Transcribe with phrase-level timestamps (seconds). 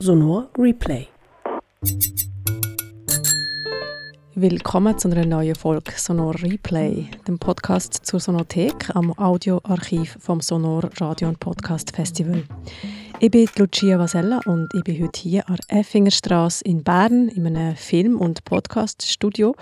[0.00, 1.08] Sonor Replay.
[4.36, 10.88] Willkommen zu einer neuen Folge Sonor Replay, dem Podcast zur Sonothek am Audioarchiv vom Sonor
[11.00, 12.44] Radio und Podcast Festival.
[13.18, 17.48] Ich bin Lucia Vasella und ich bin heute hier an der Effingerstraße in Bern in
[17.48, 19.56] einem Film- und Podcaststudio.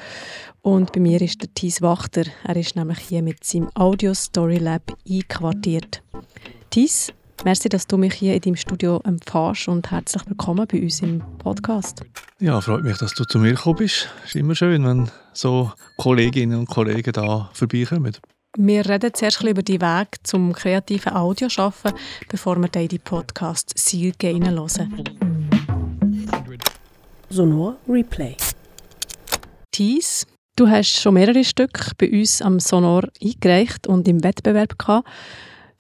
[0.61, 2.25] Und bei mir ist der Thies Wachter.
[2.45, 6.03] Er ist nämlich hier mit seinem Audio Story Lab einquartiert.
[6.69, 7.11] Thies,
[7.45, 11.23] Merci, dass du mich hier in deinem Studio empfährst und herzlich willkommen bei uns im
[11.39, 12.03] Podcast.
[12.41, 14.09] Ja, freut mich, dass du zu mir gekommen bist.
[14.25, 18.17] Es ist immer schön, wenn so Kolleginnen und Kollegen da vorbeikommen.
[18.59, 21.93] Wir reden zuerst über die Weg zum kreativen Audio schaffen,
[22.29, 25.05] bevor wir dann in die Podcast Silke reinhören.
[27.29, 28.37] Sonor Replay.
[29.73, 35.07] Thies, du hast schon mehrere Stücke bei uns am Sonor eingereicht und im Wettbewerb gehabt.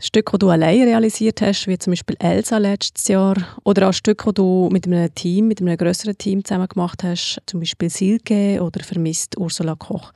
[0.00, 4.30] Stücke, die du allein realisiert hast, wie zum Beispiel Elsa letztes Jahr, oder auch Stücke,
[4.30, 8.62] die du mit einem Team, mit einem größeren Team zusammen gemacht hast, zum Beispiel Silke
[8.62, 10.12] oder Vermisst Ursula Koch.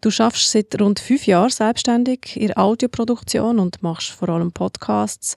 [0.00, 5.36] Du schaffst seit rund fünf Jahren selbstständig in Audioproduktion und machst vor allem Podcasts.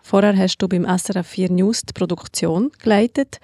[0.00, 3.40] Vorher hast du beim SRF 4 News die Produktion geleitet.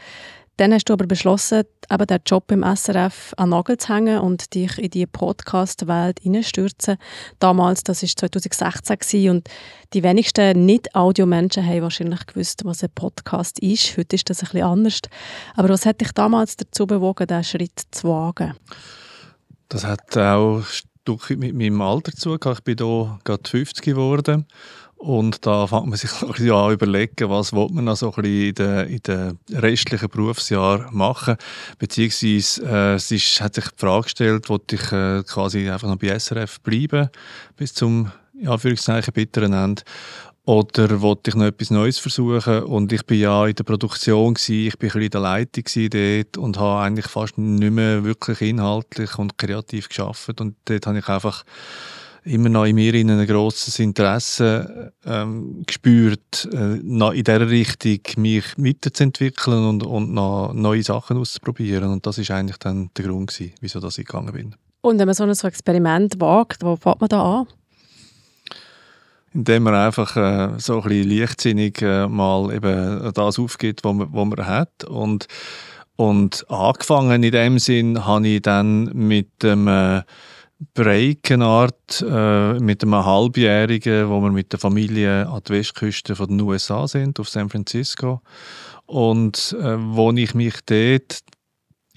[0.61, 4.53] Dann hast du aber beschlossen, eben den Job im SRF an Nagel zu hängen und
[4.55, 6.99] dich in die Podcast-Welt hineinstürzen.
[7.39, 9.49] Damals, das war 2016 gewesen, und
[9.95, 13.97] die wenigsten Nicht-Audio-Menschen haben wahrscheinlich gewusst, was ein Podcast ist.
[13.97, 15.01] Heute ist das ein bisschen anders.
[15.57, 18.53] Aber was hat dich damals dazu bewogen, diesen Schritt zu wagen?
[19.71, 24.45] Das hat auch ein Stück mit meinem Alter zu Ich bin hier gerade 50 geworden
[25.01, 26.11] und da fängt man sich
[26.53, 30.91] an überlegen, was will man noch so ein bisschen in den, in den restlichen Berufsjahr
[30.93, 31.37] machen.
[31.79, 35.97] Beziehungsweise äh, es ist, hat sich die Frage gestellt, wollte ich äh, quasi einfach noch
[35.97, 37.09] bei SRF bleiben
[37.57, 38.13] bis zum
[38.45, 39.83] Anführungszeichen bitteren Ende
[40.45, 42.65] oder wollte ich noch etwas Neues versuchen?
[42.65, 46.59] Und ich bin ja in der Produktion, gewesen, ich bin in der Leitung dort und
[46.59, 50.43] habe eigentlich fast nicht mehr wirklich inhaltlich und kreativ geschafft.
[50.43, 51.45] Und dort habe ich einfach
[52.31, 58.45] immer noch in mir ein grosses Interesse ähm, gespürt, äh, noch in dieser Richtung mich
[58.57, 61.91] weiterzuentwickeln und, und noch neue Sachen auszuprobieren.
[61.91, 64.55] Und das ist eigentlich dann der Grund, gewesen, wieso ich gegangen bin.
[64.81, 67.47] Und wenn man so ein Experiment wagt, wo fängt man da an?
[69.33, 74.09] Indem man einfach äh, so ein bisschen leichtsinnig äh, mal eben das aufgibt, was man,
[74.13, 74.85] was man hat.
[74.85, 75.27] Und,
[75.97, 80.03] und angefangen in dem Sinn habe ich dann mit dem äh,
[80.75, 86.41] Breakenart äh, mit einem Halbjährigen, wo wir mit der Familie an die Westküste von den
[86.43, 88.21] USA sind, auf San Francisco.
[88.87, 91.21] Und äh, wo ich mich dort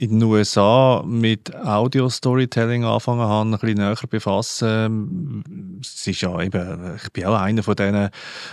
[0.04, 5.80] in den USA mit Audio-Storytelling angefangen habe, ein bisschen näher befassen.
[5.82, 8.10] Es ist ja eben, ich bin auch einer von denen,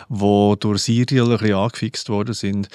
[0.08, 2.68] die durch Serial ein bisschen angefixt worden sind.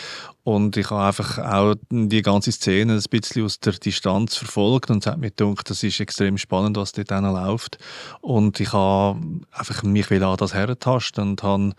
[0.44, 5.06] Und ich habe einfach auch die ganze Szene ein bisschen aus der Distanz verfolgt und
[5.06, 7.78] es hat mir gedacht, das ist extrem spannend, was dort läuft.
[8.20, 9.22] Und ich habe
[9.54, 11.72] einfach mich an das herentasten und habe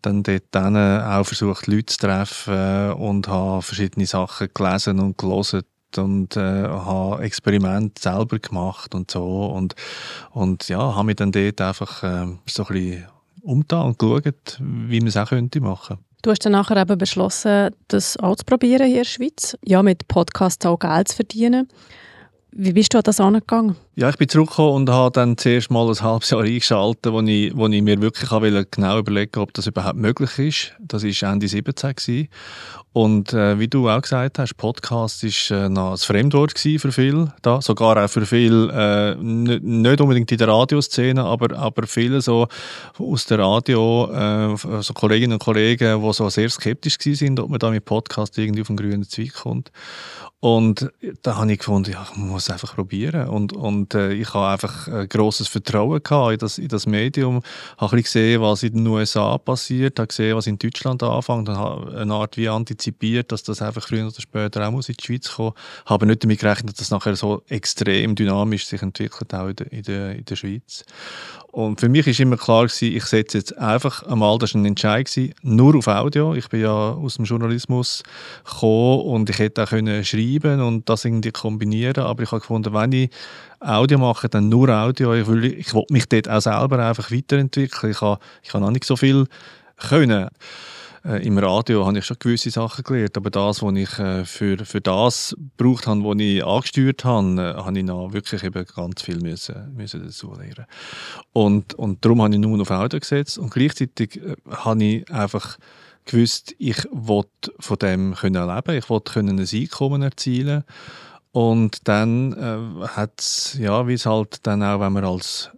[0.00, 5.62] dann dort dann auch versucht, Leute zu treffen und habe verschiedene Sachen gelesen und gelesen
[5.98, 9.74] und äh, habe Experimente selber gemacht und so und,
[10.32, 13.04] und ja, habe mich dann dort einfach äh, so ein bisschen
[13.42, 17.70] umgetan und geschaut, wie man es auch könnte machen Du hast dann nachher eben beschlossen,
[17.86, 21.68] das auszuprobieren hier in der Schweiz, ja, mit Podcasts auch Geld zu verdienen.
[22.50, 23.76] Wie bist du an das angegangen?
[23.98, 27.56] Ja, ich bin zurückgekommen und habe dann zuerst mal ein halbes Jahr eingeschaltet, wo ich,
[27.56, 28.28] wo ich mir wirklich
[28.70, 30.74] genau überlegen ob das überhaupt möglich ist.
[30.78, 32.28] Das war Ende 17 gewesen.
[32.92, 37.34] Und äh, wie du auch gesagt hast, Podcast ist äh, noch ein Fremdwort für viele,
[37.42, 42.48] da, sogar auch für viele, äh, nicht unbedingt in der Radioszene, aber, aber viele so
[42.98, 47.58] aus der Radio, äh, so Kolleginnen und Kollegen, die so sehr skeptisch sind, ob man
[47.58, 49.70] da mit Podcast irgendwie auf den grünen Zweig kommt.
[50.40, 50.90] Und
[51.22, 53.28] da habe ich gefunden, ja, ich muss einfach probieren.
[53.28, 57.42] Und, und äh, ich habe einfach ein grosses Vertrauen gehabt in das, in das Medium.
[57.78, 61.96] Habe gesehen, was in den USA passiert, habe gesehen, was in Deutschland anfängt und habe
[61.98, 65.30] eine Art wie antizipiert, dass das einfach früher oder später auch muss in die Schweiz
[65.30, 65.86] kommen muss.
[65.86, 69.72] Habe nicht damit gerechnet, dass das nachher so extrem dynamisch sich entwickelt, auch in der,
[69.72, 70.84] in der, in der Schweiz.
[71.56, 74.66] Und für mich ist immer klar gewesen, ich setze jetzt einfach einmal, das war ein
[74.66, 76.34] Entscheid, gewesen, nur auf Audio.
[76.34, 78.02] Ich bin ja aus dem Journalismus
[78.44, 82.72] gekommen und ich hätte auch können schreiben und das irgendwie kombinieren, aber ich habe gefunden,
[82.74, 83.10] wenn ich
[83.60, 85.14] Audio mache, dann nur Audio.
[85.14, 87.92] Ich will, ich will mich dort auch selber einfach weiterentwickeln.
[87.92, 89.26] Ich habe, ich noch nicht so viel
[89.76, 90.28] können.
[91.06, 94.64] Äh, Im Radio habe ich schon gewisse Sachen gelernt, aber das, was ich äh, für,
[94.64, 99.02] für das gebraucht habe, was ich angesteuert habe, äh, habe ich noch wirklich eben ganz
[99.02, 100.66] viel müssen, müssen dazu lernen.
[101.32, 104.20] Und, und darum habe ich nur auf Audio gesetzt und gleichzeitig
[104.50, 105.58] habe ich einfach
[106.06, 110.64] gewusst, ich wollte von dem können leben, ich wollte können ein Einkommen erzielen
[111.36, 115.50] und dann äh, hat es, ja, wie es halt dann auch, wenn man als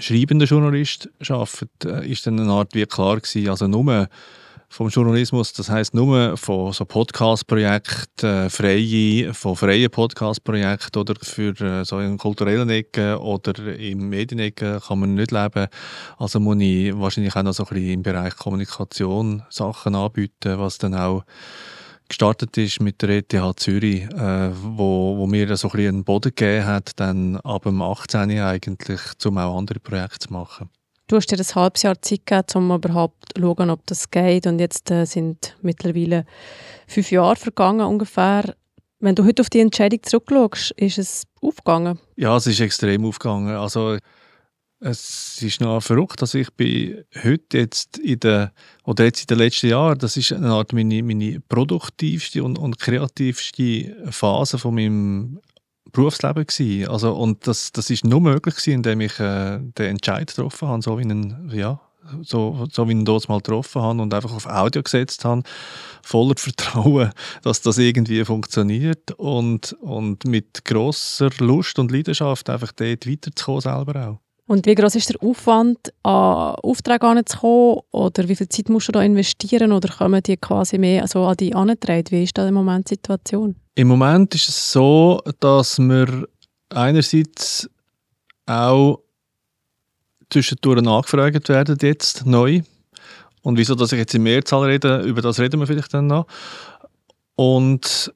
[0.00, 4.08] schreibender Journalist arbeitet, äh, ist dann eine Art wie klar gewesen, also nur
[4.68, 11.52] vom Journalismus, das heißt nur von so Podcast-Projekten, äh, freie, von freien Podcast-Projekten oder für
[11.60, 15.68] äh, so in kulturellen Ecken oder in Medienecken kann man nicht leben.
[16.18, 20.78] Also muss ich wahrscheinlich auch noch so ein bisschen im Bereich Kommunikation Sachen anbieten, was
[20.78, 21.22] dann auch
[22.08, 26.34] gestartet ist mit der ETH Zürich, äh, wo, wo mir so ein bisschen einen Boden
[26.34, 28.38] gegeben hat, dann ab dem 18.
[28.40, 30.70] eigentlich, um auch andere Projekte zu machen.
[31.06, 34.46] Du hast dir ein halbes Jahr Zeit gegeben, um überhaupt zu schauen, ob das geht.
[34.46, 36.24] Und jetzt äh, sind mittlerweile
[36.86, 38.54] fünf Jahre vergangen ungefähr.
[39.00, 41.98] Wenn du heute auf die Entscheidung zurückschaust, ist es aufgegangen?
[42.16, 43.54] Ja, es ist extrem aufgegangen.
[43.54, 43.98] Also
[44.84, 48.52] es ist noch verrückt, dass ich bin heute jetzt in der,
[48.84, 52.78] oder jetzt in den letzten Jahren, das ist eine Art meine, meine produktivste und, und
[52.78, 55.40] kreativste Phase von meinem
[55.90, 56.88] Berufsleben gewesen.
[56.90, 60.82] Also, und das, das ist nur möglich gewesen, indem ich äh, den Entscheid getroffen habe,
[60.82, 61.80] so wie einen, ja,
[62.20, 65.44] so, so wie ich ihn dort mal getroffen habe und einfach auf Audio gesetzt habe,
[66.02, 67.10] voller Vertrauen,
[67.42, 74.08] dass das irgendwie funktioniert und, und mit großer Lust und Leidenschaft einfach dort weiterzukommen selber
[74.08, 74.33] auch.
[74.46, 77.80] Und wie groß ist der Aufwand, an Aufträge anzukommen?
[77.92, 79.72] Oder wie viel Zeit musst du da investieren?
[79.72, 82.04] Oder kommen die quasi mehr also an die angetragen?
[82.10, 83.56] Wie ist da im Moment die Situation?
[83.74, 86.28] Im Moment ist es so, dass wir
[86.68, 87.68] einerseits
[88.46, 89.00] auch
[90.28, 92.60] zwischendurch angefragt werden, jetzt neu.
[93.42, 96.26] Und wieso, dass ich jetzt in Mehrzahl rede, über das reden wir vielleicht dann noch.
[97.36, 98.12] Und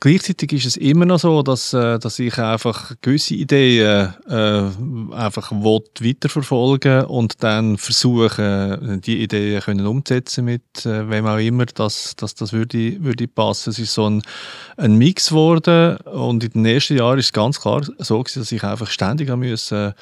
[0.00, 5.52] Gleichzeitig ist es immer noch so, dass, äh, dass ich einfach gewisse Ideen äh, einfach
[5.52, 12.34] weiterverfolgen und dann versuchen, die Ideen können umzusetzen mit äh, wem auch immer, dass, dass
[12.34, 13.70] das würde, würde passen.
[13.70, 14.22] Es ist so ein,
[14.76, 18.52] ein Mix geworden und in den ersten Jahren ist es ganz klar so gewesen, dass
[18.52, 19.94] ich einfach ständig haben müssen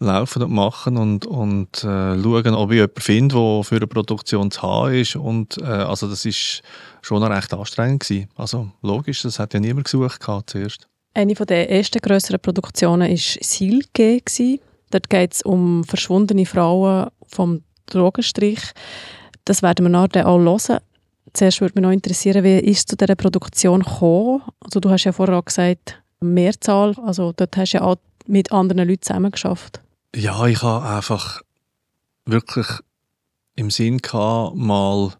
[0.00, 4.50] laufen und machen und, und äh, schauen, ob ich jemanden finde, der für eine Produktion
[4.50, 5.16] zu haben ist.
[5.16, 6.62] Und, äh, also das ist
[7.02, 8.28] schon recht anstrengend gewesen.
[8.36, 10.86] Also logisch, das hat ja niemand gesucht gehabt zuerst.
[11.14, 14.22] Eine der ersten grösseren Produktionen war Silke.
[14.90, 18.60] Dort geht es um verschwundene Frauen vom Drogenstrich.
[19.44, 20.80] Das werden wir nachher auch hören.
[21.32, 24.42] Zuerst würde mich noch interessieren, wie ist es zu dieser Produktion gekommen?
[24.60, 27.96] Also du hast ja vorher auch gesagt, Mehrzahl, also dort hast du ja auch
[28.26, 29.80] mit anderen Leuten zusammengearbeitet.
[30.14, 31.42] Ja, ich habe einfach
[32.24, 32.66] wirklich
[33.56, 35.12] im Sinn gehabt, mal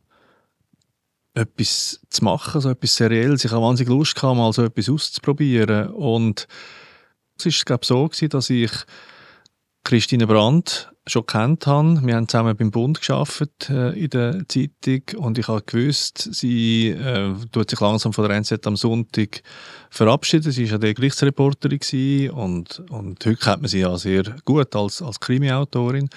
[1.34, 3.44] etwas zu machen, so etwas Serielles.
[3.44, 5.90] Ich habe wahnsinnig Lust gehabt, mal so etwas auszuprobieren.
[5.90, 6.48] Und
[7.38, 8.72] es war, glaube ich, so, gewesen, dass ich
[9.84, 12.00] Christine Brandt schon kennt habe.
[12.02, 16.88] Wir haben zusammen beim Bund geschafft äh, in der Zeitung und ich habe gewusst, sie
[16.88, 19.42] äh, tut sich langsam von der NZ am Sonntag
[19.90, 20.52] verabschieden.
[20.52, 25.20] Sie war ja Gerichtsreporterin und, und heute kennt man sie ja sehr gut als, als
[25.20, 26.08] Krimi-Autorin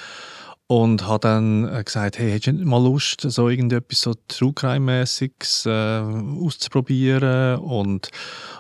[0.71, 4.53] und habe dann äh, gesagt, hey, hättest du nicht mal Lust, so irgendetwas so True
[4.53, 5.69] Crime-mäßiges äh,
[5.99, 7.59] auszuprobieren?
[7.59, 8.09] Und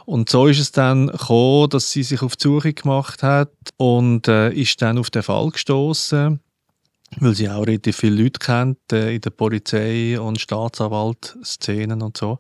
[0.05, 4.27] und so ist es dann gekommen, dass sie sich auf die Suche gemacht hat und
[4.27, 6.41] äh, ist dann auf den Fall gestoßen,
[7.21, 12.39] weil sie auch relativ viele Leute kennt äh, in der Polizei und Staatsanwalt-Szenen und so.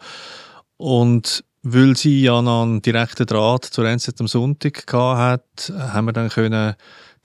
[0.75, 6.11] Und weil sie ja noch einen direkten Draht zur NZ am Sonntag hat, haben wir
[6.11, 6.75] dann können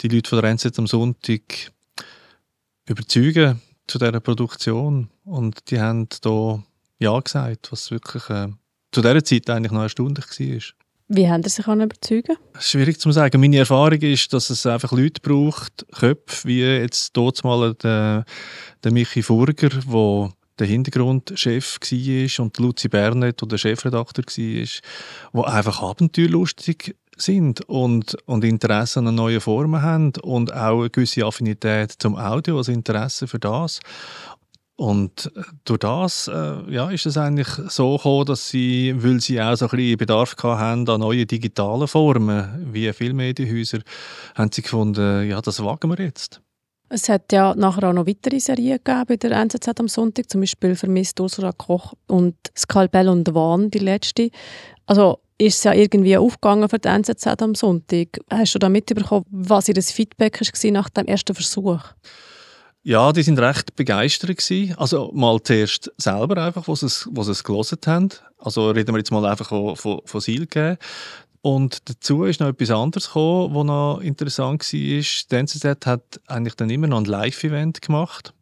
[0.00, 1.72] die Leute von der NZ am Sonntag
[2.86, 5.10] überzeugen zu dieser Produktion.
[5.24, 6.62] Und die haben da
[6.98, 8.48] Ja gesagt, was wirklich äh,
[8.92, 10.86] zu dieser Zeit eigentlich noch erstaunlich war.
[11.08, 13.40] Wie haben Sie sich überzeugen Schwierig zu sagen.
[13.40, 18.24] Meine Erfahrung ist, dass es einfach Leute braucht, Köpfe, wie jetzt dort mal der,
[18.82, 25.82] der Michi Furger, der der Hintergrundchef war und Luzi Bernet, der Chefredakteur war, der einfach
[25.82, 32.16] abenteuerlustig sind und, und Interesse an neuen Formen haben und auch eine gewisse Affinität zum
[32.16, 33.80] Audio, also Interesse für das.
[34.76, 39.40] Und äh, durch das äh, ja, ist es eigentlich so gekommen, dass sie, weil sie
[39.40, 43.78] auch so ein bisschen Bedarf hatten an neuen digitalen Formen, wie viele Medienhäuser,
[44.34, 46.42] haben sie gefunden, ja, das wagen wir jetzt.
[46.88, 50.42] Es hat ja nachher auch noch weitere Serien gegeben bei der NZZ am Sonntag, zum
[50.42, 54.30] Beispiel «Vermisst Ursula Koch» und «Skalpell und Wahn», die letzte.
[54.84, 58.18] Also ist es ja irgendwie aufgegangen für die NZZ am Sonntag.
[58.30, 61.80] Hast du da mitbekommen, was ihr Feedback war nach dem ersten Versuch?
[62.82, 64.74] Ja, die sind recht begeistert gewesen.
[64.78, 68.10] Also mal zuerst selber einfach, was es, was es gelesen haben.
[68.38, 70.78] Also reden wir jetzt mal einfach von, von, von Silke.
[71.42, 74.68] Und dazu ist noch etwas anderes gekommen, was noch interessant war.
[74.72, 78.32] Die NZZ hat eigentlich dann immer noch ein Live-Event gemacht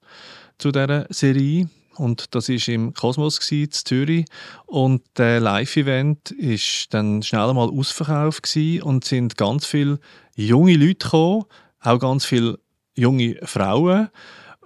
[0.58, 1.68] zu dieser Serie.
[1.96, 4.26] Und das war im Kosmos in Zürich.
[4.66, 9.98] Und der Live-Event war dann schnell mal ausverkauft und sind ganz viele
[10.36, 11.44] junge Leute gekommen,
[11.80, 12.58] auch ganz viele
[12.94, 14.08] junge Frauen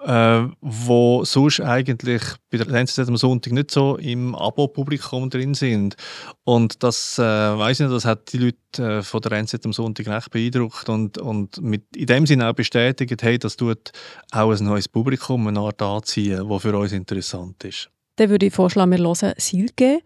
[0.05, 5.97] äh, wo sonst eigentlich bei der NZZ am Sonntag nicht so im Abo-Publikum drin sind.
[6.45, 10.09] Und das, äh, weiß nicht, das hat die Leute äh, von der NZZ am Sonntag
[10.09, 13.93] recht beeindruckt und, und mit, in dem Sinne auch bestätigt, hey, das tut
[14.31, 17.90] auch ein neues Publikum eine Art anziehen, das für uns interessant ist.
[18.17, 20.00] Dann würde ich vorschlagen, wir hören Silke.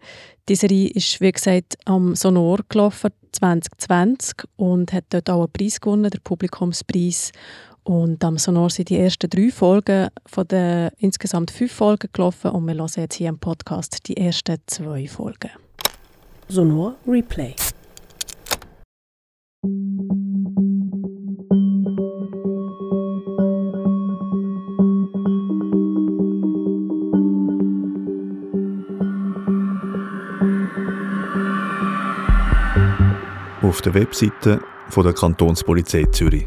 [0.47, 5.81] Die Serie ist, wie gesagt, am Sonor gelaufen 2020 und hat dort auch einen Preis
[5.81, 7.31] gewonnen, den Publikumspreis.
[7.83, 12.65] Und am Sonor sind die ersten drei Folgen von den insgesamt fünf Folgen gelaufen und
[12.65, 15.51] wir hören jetzt hier im Podcast die ersten zwei Folgen.
[16.47, 17.55] Sonor Replay.
[33.61, 36.45] Auf der Webseite von der Kantonspolizei Zürich.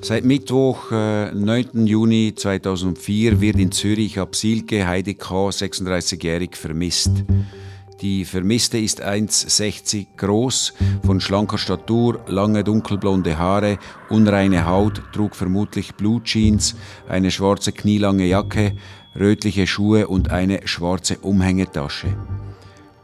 [0.00, 1.86] Seit Mittwoch, äh, 9.
[1.86, 7.24] Juni 2004, wird in Zürich ab Silke Heidi K., 36-jährig, vermisst.
[8.00, 10.74] Die Vermisste ist 1,60 groß,
[11.04, 13.78] von schlanker Statur, lange dunkelblonde Haare,
[14.08, 16.76] unreine Haut, trug vermutlich Blutjeans,
[17.08, 18.76] eine schwarze knielange Jacke,
[19.18, 22.16] rötliche Schuhe und eine schwarze Umhängetasche.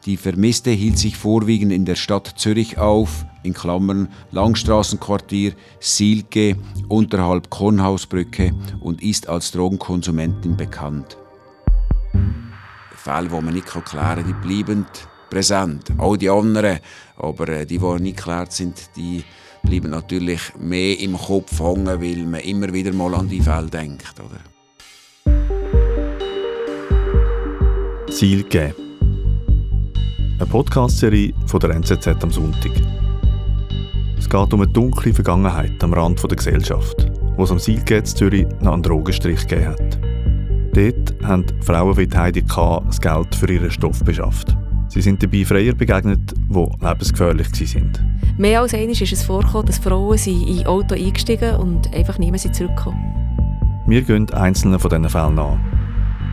[0.04, 6.58] Die Vermisste hielt sich vorwiegend in der Stadt Zürich auf, in Klammern Langstraßenquartier, Silke,
[6.88, 11.16] unterhalb Kornhausbrücke und ist als Drogenkonsumentin bekannt.
[12.94, 14.86] Fälle, die man nicht klären kann, die bleiben
[15.30, 15.90] präsent.
[15.96, 16.80] Auch die anderen,
[17.16, 19.24] aber äh, die, die nicht geklärt sind, die
[19.62, 24.14] bleiben natürlich mehr im Kopf hängen, weil man immer wieder mal an die Fälle denkt.
[24.20, 24.40] Oder?
[28.10, 28.83] Silke
[30.44, 32.72] eine Podcast-Serie von der NZZ am Sonntag.
[34.18, 38.46] Es geht um eine dunkle Vergangenheit am Rand der Gesellschaft, wo es am Silgate Zürich
[38.60, 39.98] noch einen Drogenstrich gegeben hat.
[40.74, 42.82] Dort haben Frauen wie Heidi K.
[42.86, 44.54] das Geld für ihren Stoff beschafft.
[44.88, 48.20] Sie sind dabei Freier begegnet, die lebensgefährlich waren.
[48.36, 52.40] Mehr als einmal ist es vorgekommen, dass Frauen in Auto eingestiegen und einfach nie mehr
[52.40, 52.98] zurückgekommen
[53.86, 55.83] Wir gehen einzelne von diesen Fällen an.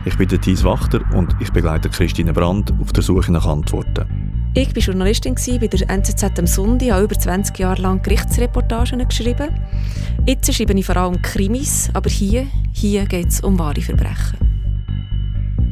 [0.04, 4.50] Ich bin Thies Wachter und ich begleite Christine Brandt auf der Suche nach Antworten.
[4.52, 9.50] Ich war Journalistin bei der NZZ am Sonntag, habe über 20 Jahre lang Gerichtsreportagen geschrieben.
[10.26, 14.38] Jetzt schreibe ich vor allem Krimis, aber hier, hier geht es um wahre Verbrechen.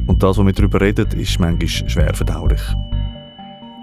[0.07, 2.61] Und das, was wir darüber reden, ist manchmal schwer verdaulich.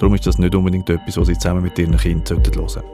[0.00, 2.88] Darum ist das nicht unbedingt etwas, was Sie zusammen mit Ihren Kindern hören sollten.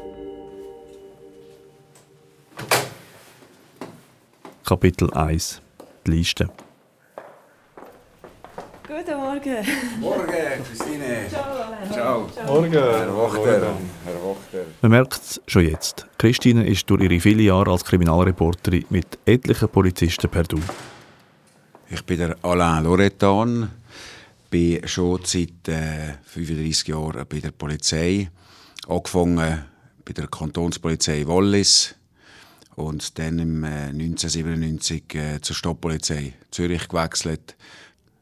[4.64, 5.62] Kapitel 1
[6.04, 6.48] Die Liste
[8.96, 9.66] Guten Morgen.
[9.98, 11.26] Morgen, Christine.
[11.28, 12.28] Ciao.
[12.30, 12.30] Ciao.
[12.46, 12.72] Morgen.
[12.72, 13.76] Herr Wachter.
[14.04, 14.66] Herr Wachter.
[14.82, 16.06] Man merkt es schon jetzt.
[16.16, 20.60] Christine ist durch ihre vielen Jahre als Kriminalreporterin mit etlichen Polizisten per Du.
[21.90, 23.68] Ich bin der Alain Loretan,
[24.48, 28.30] bin schon seit äh, 35 Jahren bei der Polizei.
[28.86, 29.64] Angefangen
[30.04, 31.96] bei der Kantonspolizei Wallis
[32.76, 37.56] und dann im äh, 1997 äh, zur Stadtpolizei Zürich gewechselt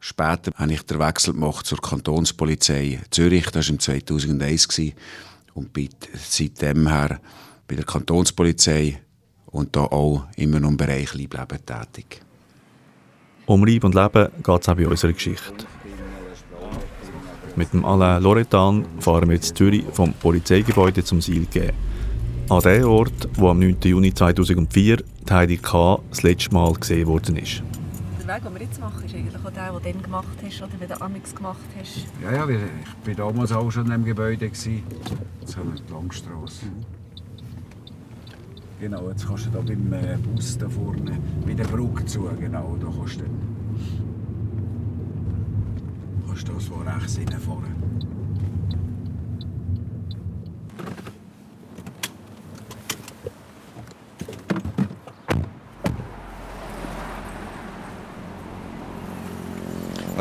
[0.04, 3.44] Später habe ich den Wechsel gemacht zur Kantonspolizei Zürich.
[3.52, 4.80] Das war im 2001
[5.54, 5.90] und bin
[6.28, 7.21] seitdem her
[7.68, 9.00] bei der Kantonspolizei
[9.47, 12.21] und da auch immer noch im Bereich Leibleben tätig.
[13.47, 15.66] Um Leib und Leben geht es auch bei unserer Geschichte.
[17.54, 21.73] Mit dem Alain Loretan fahren wir jetzt Zürich vom Polizeigebäude zum Silge.
[22.49, 23.76] An den Ort, wo am 9.
[23.85, 26.00] Juni 2004 die Heidi K.
[26.11, 27.62] das letzte Mal gesehen worden ist
[28.32, 30.72] Weg, den wir jetzt machen, ist eigentlich auch der, den du dann gemacht hast oder
[30.78, 32.06] den du Amix gemacht hast.
[32.22, 34.46] Ja, ja, ich war damals auch schon in dem Gebäude.
[34.46, 36.66] Jetzt haben wir die Langstrasse.
[38.80, 42.76] Genau, jetzt kannst du da beim äh, Bus da vorne, bei der Brücke zu, genau,
[42.80, 43.24] da kannst du,
[46.26, 47.81] kannst du da so rechts reinfahren.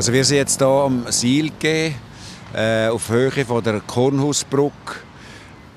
[0.01, 1.93] Also wir sind jetzt hier am Silke
[2.55, 4.95] äh, auf Höhe von der Kornhausbrücke.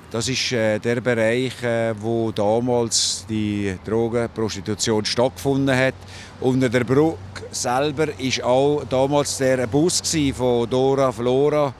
[0.09, 5.93] Das ist äh, der Bereich, äh, wo damals die Drogenprostitution stattgefunden hat.
[6.41, 7.19] Unter der Brücke
[7.51, 10.01] selber ist auch damals der Bus
[10.35, 11.71] von Dora Flora,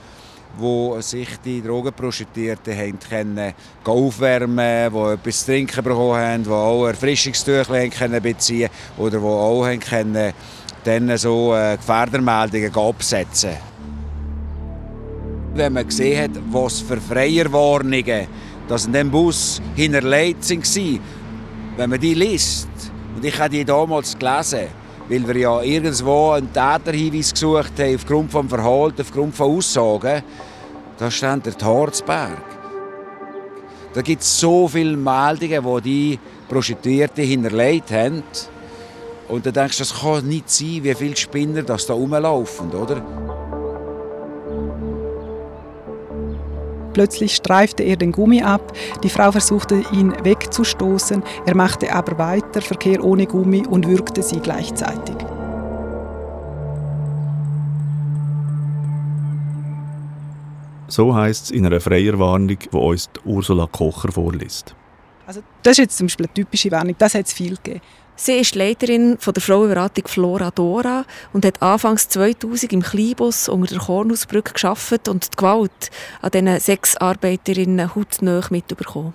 [0.56, 7.90] wo sich die Drogenprostituierten können aufwärmen, wo etwas zu trinken bekommen haben, wo auch Erfrischungstücher
[8.22, 10.32] beziehen können oder wo auch können
[10.86, 13.58] dann so äh, Gefährdermeldungen absetzen.
[15.54, 18.28] Wenn man gesehen hat, was für Freierwarnungen
[18.68, 21.00] dass in dem Bus hinterlegt waren,
[21.78, 22.68] wenn man die liest,
[23.16, 24.68] und ich habe die damals gelesen,
[25.08, 30.24] weil wir ja irgendwo einen Täterhinweis gesucht haben, aufgrund des Verhaltens, aufgrund von Aussagen,
[30.98, 32.44] da stand der Harzberg.
[33.94, 38.24] Da gibt es so viele Meldungen, wo die Prostituierten hinterlegt haben.
[39.28, 43.02] Und dann denkst du, das kann nicht sein, wie viele Spinner das da rumlaufen, oder?
[46.94, 48.72] Plötzlich streifte er den Gummi ab.
[49.04, 51.24] Die Frau versuchte, ihn wegzustoßen.
[51.46, 55.16] Er machte aber weiter Verkehr ohne Gummi und würgte sie gleichzeitig.
[60.88, 64.74] So heißt es in einer Freierwarnung, die uns Ursula Kocher vorliest.
[65.28, 67.82] Also das ist jetzt zum Beispiel eine typische Warnung, das hat es viel gegeben.
[68.18, 71.04] Sie ist Leiterin von der Frauenberatung Flora Dora
[71.34, 75.92] und hat anfangs 2000 im Kleinbus unter der Kornhausbrücke geschafft und die Gewalt
[76.22, 79.14] an diesen Sexarbeiterinnen hautnah mitbekommen.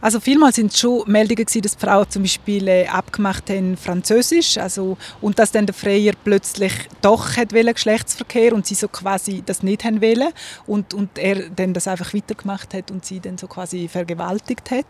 [0.00, 4.58] Also vielmal sind schon Meldungen gewesen, dass die Frauen zum Beispiel äh, abgemacht haben Französisch,
[4.58, 9.62] also und dass dann der Freier plötzlich doch hat Geschlechtsverkehr und sie so quasi das
[9.62, 10.32] nicht haben wollen
[10.66, 14.86] und und er dann das einfach weitergemacht hat und sie dann so quasi vergewaltigt hat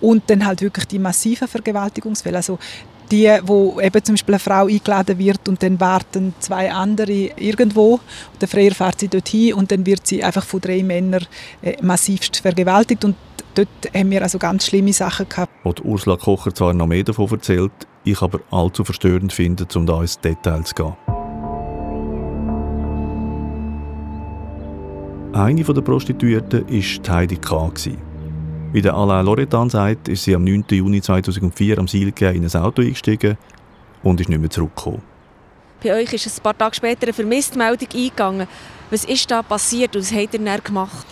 [0.00, 2.58] und dann halt wirklich die massiven Vergewaltigungsfälle, also
[3.10, 8.00] die, wo eben zum Beispiel eine Frau eingeladen wird und dann warten zwei andere irgendwo.
[8.40, 11.24] Der Freier fährt sie dorthin und dann wird sie einfach von drei Männern
[11.62, 13.16] äh, massivst vergewaltigt und
[13.54, 15.52] dort haben wir also ganz schlimme Sachen gehabt.
[15.64, 17.72] Und Ursula Kocher zwar noch mehr davon erzählt,
[18.04, 20.94] ich aber allzu verstörend finde, um da ins Detail zu gehen.
[25.32, 27.70] Eine der Prostituierten war Heidi K.
[28.72, 30.64] Wie der Alain Loretan sagt, ist sie am 9.
[30.70, 33.38] Juni 2004 am Silke in ein Auto eingestiegen
[34.02, 35.02] und ist nicht mehr zurückgekommen.
[35.82, 38.48] Bei euch ist ein paar Tage später eine Vermisstmeldung eingegangen.
[38.90, 41.06] Was ist da passiert und was habt ihr dann gemacht?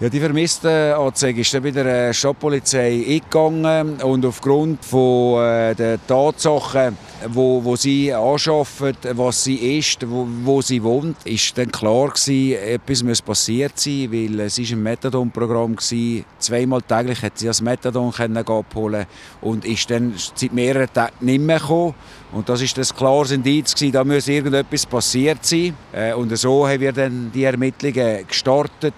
[0.00, 6.96] Ja, die Vermisstenanzeige ist dann bei der Stadtpolizei eingegangen und aufgrund von äh, der Tatsachen,
[7.28, 12.60] wo, wo sie anschaffen, was sie ist, wo, wo sie wohnt, ist dann klar gewesen,
[12.64, 15.76] etwas muss passiert sein, weil es ist ein Methadon-Programm.
[15.78, 19.06] Zweimal täglich hat sie das Methadon können abholen
[19.40, 21.94] und ist dann seit mehreren Tagen nicht mehr gekommen.
[22.32, 25.76] Und das ist das klares Indiz gewesen, da muss irgendetwas passiert sein.
[25.92, 28.94] Äh, und so haben wir dann die Ermittlungen gestartet.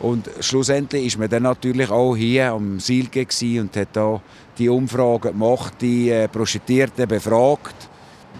[0.00, 3.26] Und schlussendlich ist man dann natürlich auch hier am Silke
[3.60, 4.20] und hat da
[4.58, 7.74] die Umfragen gemacht, die äh, Prostituierten befragt.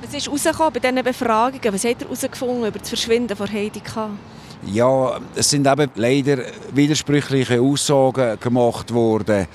[0.02, 1.72] Was ist herausgekommen bei diesen Befragungen?
[1.72, 4.10] Was habt ihr herausgefunden über das Verschwinden von Heidi K.?
[4.64, 6.38] Ja, es sind eben leider
[6.72, 9.46] widersprüchliche Aussagen gemacht worden.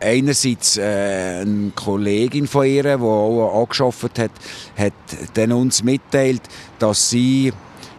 [0.00, 4.30] Einerseits äh, eine Kollegin von ihr, die auch angeschafft hat,
[4.76, 4.92] hat
[5.34, 6.42] dann uns mitteilt,
[6.78, 7.52] dass sie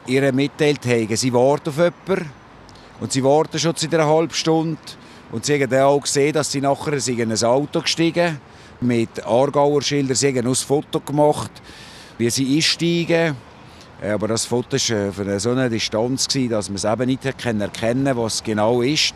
[0.06, 2.39] ihr mitteilt haben, sie wartet auf jemanden
[3.00, 4.80] und sie warten schon seit einer halben Stunde.
[5.32, 8.40] Und sie haben auch gesehen, dass sie nachher in ein Auto gestiegen
[8.82, 10.16] mit Aargauer Schildern.
[10.16, 11.52] Sie haben ein Foto gemacht,
[12.18, 13.36] wie sie einsteigen.
[14.02, 17.70] Aber das Foto war äh, für so eine Distanz, dass man es eben nicht erkennen
[17.80, 19.16] konnte, was es genau ist.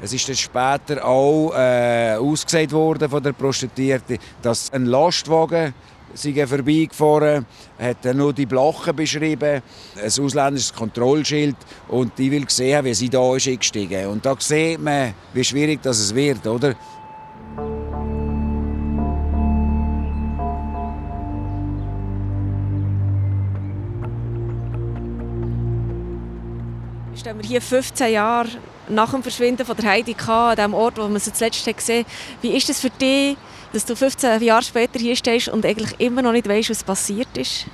[0.00, 5.74] Es ist dann später auch äh, ausgesagt worden von der Prostituierten, dass ein Lastwagen
[6.14, 7.46] sind vorbeigefahren,
[7.78, 9.62] hat nur die Blachen beschrieben,
[9.96, 11.56] ein ausländisches Kontrollschild
[11.88, 14.06] und die will sehen, wie sie da ist eingestiegen.
[14.06, 16.74] Und da sieht man, wie schwierig das wird, oder?
[27.14, 28.48] Stehen wir hier 15 Jahre
[28.88, 30.50] nach dem Verschwinden von der Heidi K.
[30.50, 32.12] an dem Ort, wo man sie zuletzt gesehen hat.
[32.42, 33.36] Wie ist das für dich,
[33.72, 37.36] dass du 15 Jahre später hier stehst und eigentlich immer noch nicht weißt, was passiert
[37.36, 37.66] ist?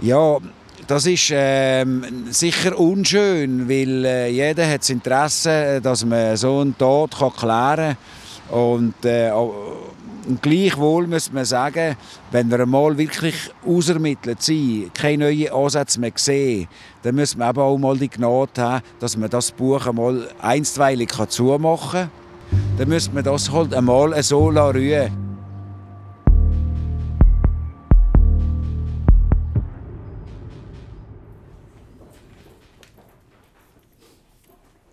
[0.00, 0.38] Ja,
[0.86, 6.76] das ist ähm, sicher unschön, weil äh, jeder hat das Interesse, dass man so einen
[6.76, 7.96] Tod kann klären
[8.50, 8.58] kann.
[8.58, 11.96] Und, äh, und gleichwohl muss man sagen,
[12.30, 13.34] wenn wir einmal wirklich
[13.66, 16.68] ausermittelt sind, keine neuen Ansätze mehr sehen,
[17.02, 21.10] dann muss man eben auch mal die Gnade haben, dass man das Buch einmal einstweilig
[21.28, 22.21] zumachen kann
[22.78, 25.22] dann müsste man das halt einmal so rühren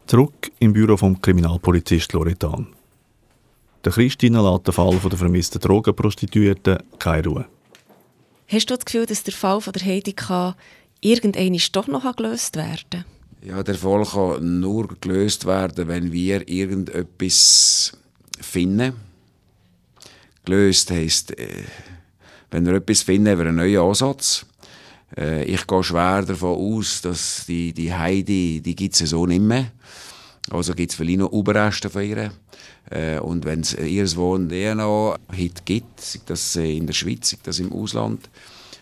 [0.10, 2.68] Zurück im Büro vom Kriminalpolizist Loretan.
[3.86, 7.46] Der Christine lässt den Fall der vermissten Drogenprostituierten keine Ruhe.
[8.48, 10.56] Hast du das Gefühl, dass der Fall von der Heidi K.
[11.02, 13.06] irgendwann doch noch gelöst werden kann?
[13.42, 17.94] Ja, der Fall kann nur gelöst werden, wenn wir irgendetwas
[18.42, 18.94] finden.
[20.44, 21.64] Gelöst heisst, äh,
[22.52, 24.46] Wenn wir etwas finden, wir einen neuen Ansatz.
[25.16, 29.42] Äh, ich gehe schwer davon aus, dass die, die Heidi, die gibt es so nicht
[29.42, 29.72] mehr.
[30.50, 32.34] Also gibt es vielleicht noch Überreste von ihr.
[32.90, 37.38] Äh, und wenn es ihr Wohn DNA heute gibt, sei das in der Schweiz, sei
[37.44, 38.30] das im Ausland,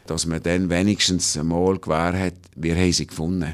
[0.08, 3.54] dass man dann wenigstens einmal gewähr hat, wir haben sie gefunden.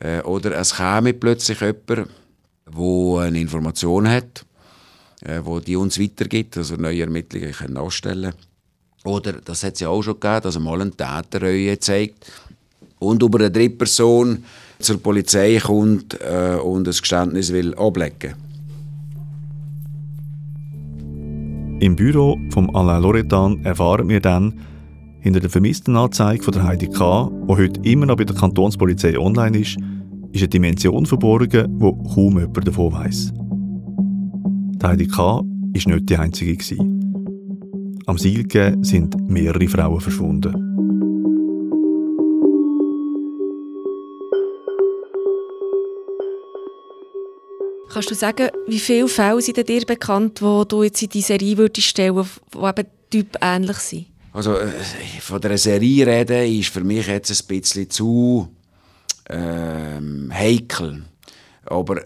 [0.00, 2.08] Äh, oder es käme plötzlich jemand,
[2.66, 4.44] der eine Information hat,
[5.22, 8.34] äh, wo die uns weitergibt, also neue Ermittlungen können anstellen.
[9.04, 12.32] Oder, das hat es ja auch schon gegeben, dass einmal ein Täterreue zeigt
[12.98, 14.44] und über eine Drittperson
[14.78, 18.34] zur Polizei kommt äh, und ein Geständnis will ablegen.
[21.80, 24.60] Im Büro von Alain Loretan erfahren wir dann,
[25.24, 29.18] hinter der vermissten Anzeige von der Heidi K., die heute immer noch bei der Kantonspolizei
[29.18, 29.78] online ist,
[30.32, 33.32] ist eine Dimension verborgen, wo kaum jemand davon weiß.
[33.32, 35.16] Die Heidi K.
[35.16, 36.76] war nicht die einzige.
[38.04, 40.52] Am Silke sind mehrere Frauen verschwunden.
[47.88, 51.56] Kannst du sagen, wie viele Fälle sind dir bekannt, wo du jetzt in die Serie
[51.56, 54.13] würdest stellen, die eben typähnlich sind?
[54.34, 54.68] Also äh,
[55.20, 58.48] von der Serie reden ist für mich jetzt ein bisschen zu
[59.30, 61.04] ähm, heikel.
[61.66, 62.02] Aber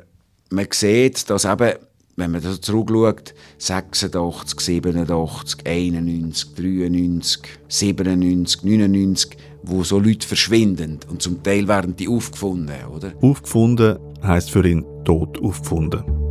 [0.51, 1.73] man sieht, dass eben,
[2.17, 9.31] wenn man da zurückschaut, 86, 87, 91, 93, 97, 99,
[9.63, 13.15] wo so Leute verschwinden und zum Teil werden die aufgefunden, oder?
[13.23, 16.28] Aufgefunden heißt für ihn tot aufgefunden.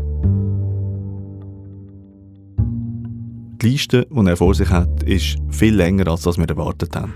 [3.61, 7.13] Die Liste, die er vor sich hat, ist viel länger, als wir erwartet haben.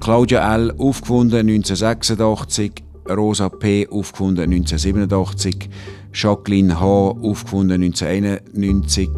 [0.00, 0.72] Claudia L.
[0.78, 3.86] aufgefunden 1986, Rosa P.
[3.86, 5.68] aufgefunden 1987,
[6.14, 6.82] Jacqueline H.
[6.82, 9.10] aufgefunden 1991,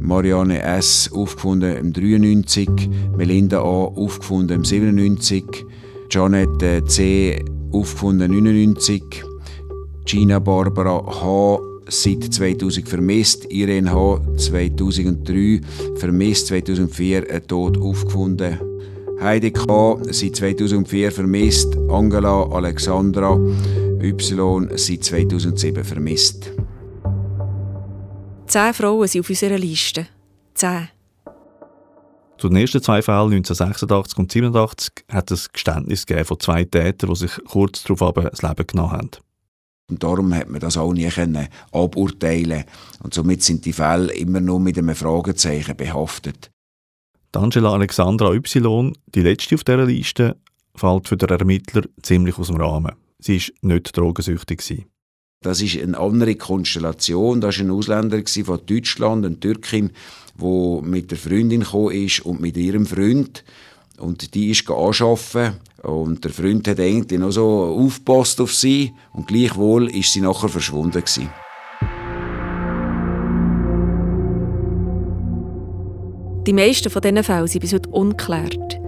[0.00, 1.10] Marianne S.
[1.12, 2.88] aufgefunden im 93,
[3.18, 3.84] Melinda A.
[3.84, 5.44] aufgefunden im 97,
[6.10, 7.44] Janet C.
[7.70, 9.02] aufgefunden 99,
[10.06, 14.20] Gina Barbara H seit 2000 vermisst, Irene H.
[14.36, 15.60] 2003
[15.96, 18.58] vermisst, 2004 ein Tod aufgefunden.
[19.20, 19.98] Heidi K.
[20.10, 23.38] seit 2004 vermisst, Angela Alexandra
[24.00, 24.68] Y.
[24.76, 26.50] seit 2007 vermisst.
[28.46, 30.06] Zehn Frauen sind auf unserer Liste.
[30.54, 30.88] Zehn.
[32.38, 37.16] Zu den ersten zwei Fällen 1986 und 1987 hat es Geständnis von zwei Tätern, die
[37.16, 39.10] sich kurz darauf das Leben genommen haben.
[39.90, 42.64] Und darum hat man das auch nie können aburteilen
[43.02, 46.50] Und somit sind die Fälle immer nur mit einem Fragezeichen behaftet.
[47.36, 50.36] Angela Alexandra Y, die letzte auf dieser Liste,
[50.74, 52.92] fällt für den Ermittler ziemlich aus dem Rahmen.
[53.18, 54.86] Sie war nicht drogensüchtig.
[55.42, 57.40] Das ist eine andere Konstellation.
[57.40, 59.90] Das war ein Ausländer von Deutschland, eine Türkin,
[60.40, 63.44] die mit der Freundin gekommen ist und mit ihrem Freund.
[63.98, 69.26] Und die ist anschaffen und der Freund hat eigentlich noch so aufgepasst auf sie und
[69.26, 71.30] gleichwohl ist sie nachher verschwunden gewesen.
[76.46, 78.80] Die meisten von diesen Fällen sind bis heute ungeklärt.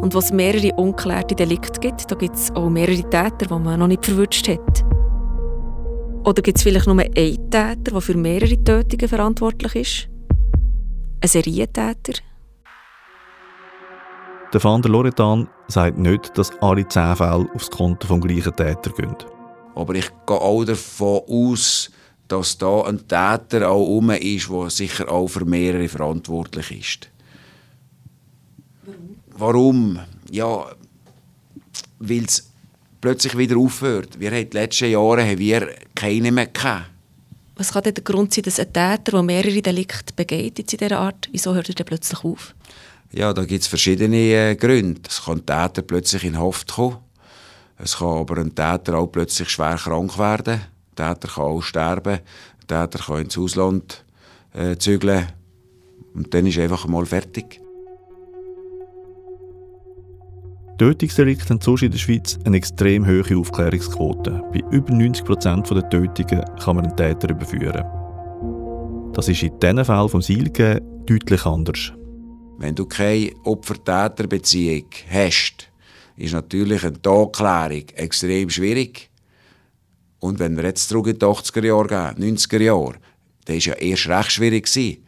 [0.00, 3.86] Und was mehrere ungeklärte Delikte gibt, da gibt es auch mehrere Täter, die man noch
[3.86, 4.84] nicht verwünscht hat.
[6.24, 10.08] Oder gibt es vielleicht nur einen Täter, der für mehrere Tötungen verantwortlich ist?
[11.20, 12.14] Ein Serientäter?
[14.52, 18.90] Der Van der Loretan sagt nicht, dass alle zehn Fälle aufs Konto vom gleichen Täter
[18.96, 19.16] gehen.
[19.74, 21.90] Aber ich gehe auch davon aus,
[22.28, 27.10] dass da ein Täter auch um ist, der sicher auch für mehrere verantwortlich ist.
[28.84, 29.96] Warum?
[29.96, 30.00] Warum?
[30.30, 30.66] Ja,
[31.98, 32.50] weil es
[33.00, 34.18] plötzlich wieder aufhört.
[34.18, 36.86] Wir haben die letzten Jahre haben wir keine mehr gehabt.
[37.56, 40.98] Was kann denn der Grund sein, dass ein Täter, der mehrere Delikte begeht in dieser
[40.98, 42.54] Art, wieso hört er denn plötzlich auf?
[43.14, 45.02] Ja, da gibt es verschiedene äh, Gründe.
[45.06, 46.96] Es kann ein Täter plötzlich in Haft kommen.
[47.76, 50.60] Es kann aber ein Täter auch plötzlich schwer krank werden.
[50.96, 52.20] Der Täter kann auch sterben.
[52.68, 54.04] Der Täter kann ins Ausland
[54.54, 55.26] äh, zügeln.
[56.14, 57.60] Und dann ist einfach mal fertig.
[60.78, 64.42] Tötungsdelikte haben sonst in der Schweiz eine extrem hohe Aufklärungsquote.
[64.52, 67.84] Bei über 90 Prozent der Tötungen kann man einen Täter überführen.
[69.12, 71.92] Das ist in diesen Fällen vom Silke deutlich anders.
[72.62, 75.68] Wenn du keine Opfer-Täter-Beziehung hast,
[76.16, 79.10] ist natürlich eine Anklärung extrem schwierig.
[80.20, 82.94] Und wenn wir jetzt zurück in die 80er Jahre gehen, 90er Jahre,
[83.46, 85.00] dann war ja erst recht schwierig.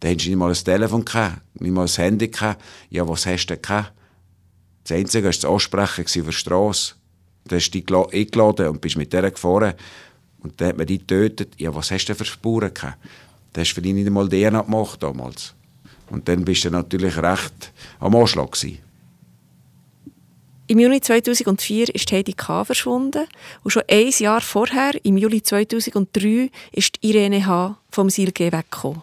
[0.00, 1.04] Da hast du nicht mal ein Telefon,
[1.60, 2.28] nicht mal ein Handy.
[2.90, 3.92] Ja, was hast du denn gehabt?
[4.82, 6.94] Das Einzige war das Ansprechen für die Straße.
[7.44, 9.74] Da hast du dich eingeladen und bist mit der gefahren.
[10.40, 11.54] Und dann hat man die getötet.
[11.56, 12.98] Ja, was hast du denn für Spuren gehabt?
[13.52, 15.54] Das hast für dich nicht einmal DNA gemacht damals.
[16.10, 18.78] Und dann bist du natürlich recht am Anschlag gewesen.
[20.68, 22.64] Im Juni 2004 ist Heidi K.
[22.64, 23.26] verschwunden
[23.62, 27.76] und schon ein Jahr vorher, im Juli 2003, ist Irene H.
[27.88, 29.00] vom SILG weggekommen.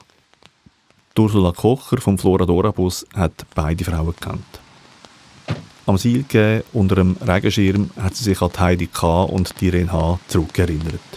[1.17, 4.59] Ursula Kocher vom Floradora-Bus hat beide Frauen gekannt.
[5.85, 9.23] Am SILG unter dem Regenschirm hat sie sich an Heidi K.
[9.23, 10.19] und Irene H.
[10.27, 11.12] zurückerinnert.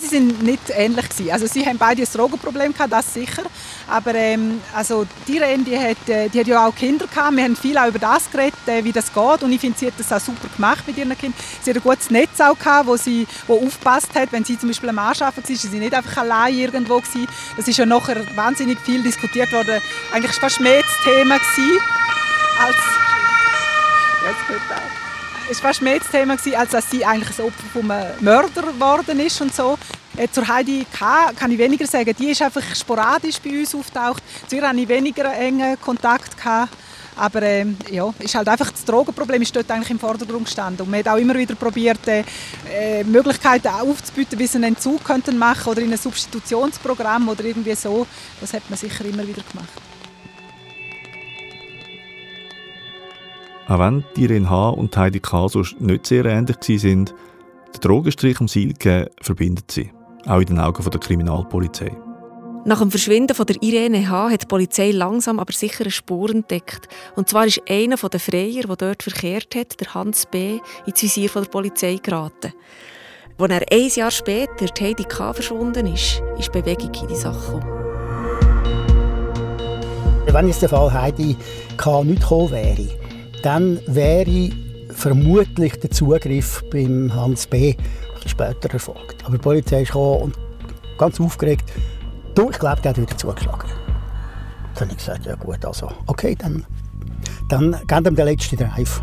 [0.00, 1.30] Sie sind nicht ähnlich gewesen.
[1.30, 3.42] Also sie haben beide ein Drogenproblem gehabt, das sicher.
[3.86, 7.36] Aber ähm, also die Irene, die hat, äh, die hat ja auch Kinder gehabt.
[7.36, 9.42] Wir haben viel auch über das geredet, äh, wie das geht.
[9.42, 11.38] Und ich finde, sie hat das auch super gemacht mit ihren Kindern.
[11.62, 14.70] Sie hat ein gutes Netz auch gehabt, wo sie wo aufgepasst hat, wenn sie zum
[14.70, 17.28] Beispiel am Anschaffen war, ist sie nicht einfach allein irgendwo gewesen.
[17.56, 19.80] Das ist ja nachher wahnsinnig viel diskutiert worden.
[20.12, 21.78] Eigentlich war fast mehr das Thema gewesen,
[22.58, 22.76] als
[24.22, 25.09] Jetzt gehört auch
[25.56, 29.20] war fast mehr das Thema, als dass sie eigentlich ein Opfer von einem Mörder geworden
[29.20, 29.76] ist und so.
[30.16, 31.32] Äh, zur Heidi K.
[31.34, 32.14] kann ich weniger sagen.
[32.18, 34.22] Die ist einfach sporadisch bei uns auftaucht.
[34.46, 36.36] Zu ihr hatte ich weniger engen Kontakt.
[36.36, 36.72] Gehabt.
[37.16, 40.84] Aber äh, ja, ist halt einfach das Drogenproblem ist dort eigentlich im Vordergrund gestanden.
[40.84, 42.24] Und man hat auch immer wieder probiert, äh,
[42.72, 47.74] äh Möglichkeiten aufzubieten, wie sie einen Entzug könnten machen oder in ein Substitutionsprogramm oder irgendwie
[47.74, 48.06] so.
[48.40, 49.89] Das hat man sicher immer wieder gemacht.
[53.70, 54.70] Auch wenn Irene H.
[54.70, 55.46] und Heidi K.
[55.46, 57.04] sonst nicht sehr ähnlich waren,
[57.72, 59.92] der Drogenstrich um Silke verbindet sie,
[60.26, 61.96] auch in den Augen der Kriminalpolizei.
[62.64, 64.30] Nach dem Verschwinden von der Irene H.
[64.30, 66.88] hat die Polizei langsam aber sicher eine Spur entdeckt.
[67.14, 71.30] Und zwar ist einer der Freier, der dort verkehrt hat, der Hans B., ins Visier
[71.32, 72.52] der Polizei geraten.
[73.38, 75.32] Als er ein Jahr später die Heidi K.
[75.32, 77.86] verschwunden ist, ist Bewegung in die Sache gekommen.
[80.26, 81.36] Wenn jetzt der Fall Heidi
[81.76, 82.02] K.
[82.02, 82.99] nicht gekommen wäre,
[83.42, 84.50] dann wäre
[84.90, 87.74] vermutlich der Zugriff beim Hans B.
[88.26, 89.24] später erfolgt.
[89.24, 90.36] Aber die Polizei ist und
[90.98, 91.72] ganz aufgeregt.
[92.34, 93.70] Du, ich glaube, der hat wieder zugeschlagen.
[94.74, 96.64] Dann habe ich gesagt, ja gut, also okay, dann,
[97.48, 99.02] dann geben wir den letzten Drive.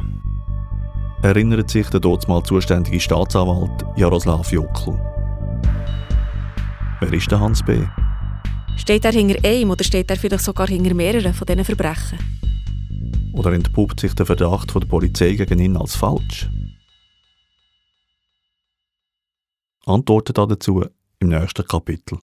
[1.24, 5.00] Erinnert sich der dort mal zuständige Staatsanwalt Jaroslav Jokl.
[7.00, 7.80] Wer ist der Hans B.?
[8.78, 12.20] Steht er hinter einem oder steht er vielleicht sogar hinter mehreren von diesen Verbrechen?
[13.38, 16.50] Oder entpuppt sich der Verdacht von der Polizei gegen ihn als falsch?
[19.86, 20.84] Antworten dazu
[21.20, 22.18] im nächsten Kapitel.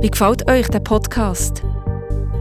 [0.00, 1.62] Wie gefällt euch der Podcast?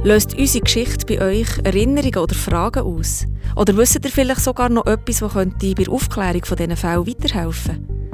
[0.03, 3.27] Löst unsere Geschichte bei euch Erinnerungen oder Fragen aus?
[3.55, 7.07] Oder wisst ihr vielleicht sogar noch etwas, das könnte bei der Aufklärung von diesen Fällen
[7.07, 8.04] weiterhelfen?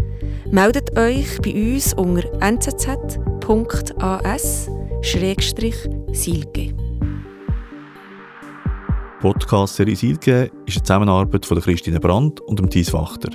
[0.51, 3.09] Meldet euch bei uns unter nzz.as
[6.11, 6.75] Silke.
[9.21, 13.29] Podcast-Serie Silke ist eine Zusammenarbeit von Christine Brandt und dem Thies Wachter.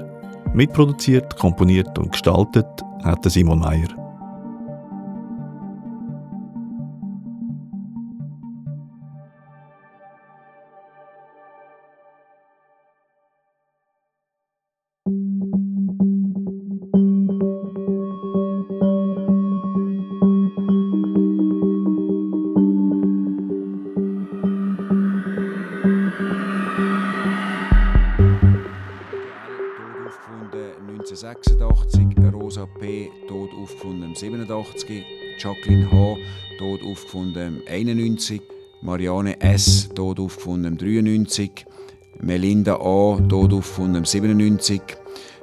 [0.52, 2.66] Mitproduziert, komponiert und gestaltet
[3.02, 4.05] hat Simon Meyer.
[35.38, 36.16] Jacqueline H.
[36.58, 38.40] tot aufgefunden 91,
[38.82, 39.88] Marianne S.
[39.94, 41.64] tot aufgefunden 93,
[42.20, 43.18] Melinda A.
[43.28, 44.80] tot aufgefunden 97,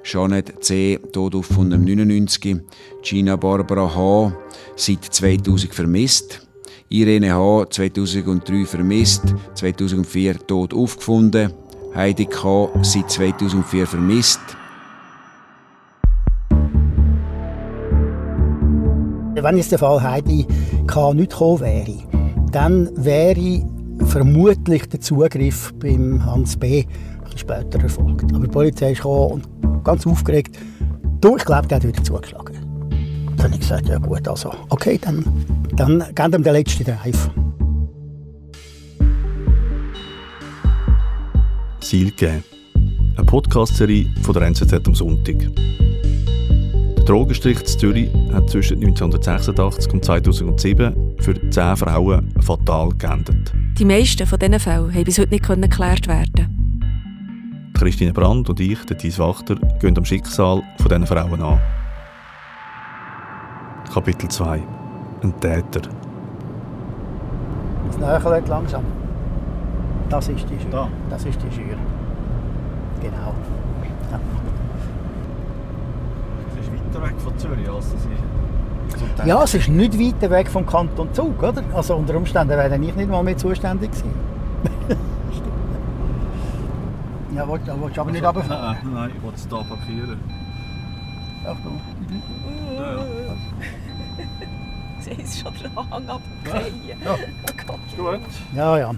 [0.04, 1.00] Janet C.
[1.12, 2.62] tot aufgefunden 99,
[3.02, 4.34] Gina Barbara H.
[4.76, 6.48] seit 2000 vermisst,
[6.90, 7.66] Irene H.
[7.70, 11.54] 2003 vermisst, 2004 tot aufgefunden,
[11.94, 12.70] Heidi K.
[12.82, 14.42] seit 2004 vermisst,
[19.44, 20.48] Wenn jetzt der Fall Heidi
[20.88, 21.14] K.
[21.14, 21.98] nicht gekommen wäre,
[22.54, 23.62] dann wäre
[24.06, 26.86] vermutlich der Zugriff beim Hans B.
[27.36, 28.34] später erfolgt.
[28.34, 30.58] Aber die Polizei ist gekommen und ganz aufgeregt.
[31.20, 32.56] Du, ich glaube, der hat wieder zugeschlagen.
[33.36, 35.26] Dann habe ich gesagt, ja gut, also okay, dann,
[35.76, 37.30] dann geben wir den letzten Drive.
[41.82, 42.44] Silke,
[43.18, 45.36] eine Podcast-Serie von der NZZ am Sonntag.
[47.04, 53.52] Der Drogenstrich in Zürich hat zwischen 1986 und 2007 für 10 Frauen fatal geendet.
[53.78, 56.80] Die meisten von diesen Fällen haben bis heute nicht geklärt werden.
[57.74, 61.60] Christine Brandt und ich, der Thies Wachter, gehen am Schicksal von diesen Frauen an.
[63.94, 64.64] Kapitel 2
[65.24, 65.82] Ein Täter.
[67.88, 68.86] Das Nächel langsam.
[70.10, 70.88] Das ist die Schür.
[71.10, 71.76] Das ist die Schür.
[73.02, 73.36] Genau.
[74.10, 74.20] Ja.
[77.04, 81.64] Weg von Zürich, als sie Ja, es ist nicht weiter weg vom Kanton Zug, oder?
[81.74, 84.14] Also unter Umständen wäre ich nicht mal mehr zuständig gewesen.
[87.36, 88.78] ja, willst, willst du aber nicht runterfahren?
[88.84, 90.20] Nein, nein, ich wollte es hier parkieren.
[91.46, 91.82] Achtung.
[95.00, 96.74] Sie ist schon den Hang abgefallen.
[97.04, 97.14] Ja.
[97.16, 98.20] Ist gut?
[98.56, 98.92] Ja, ja.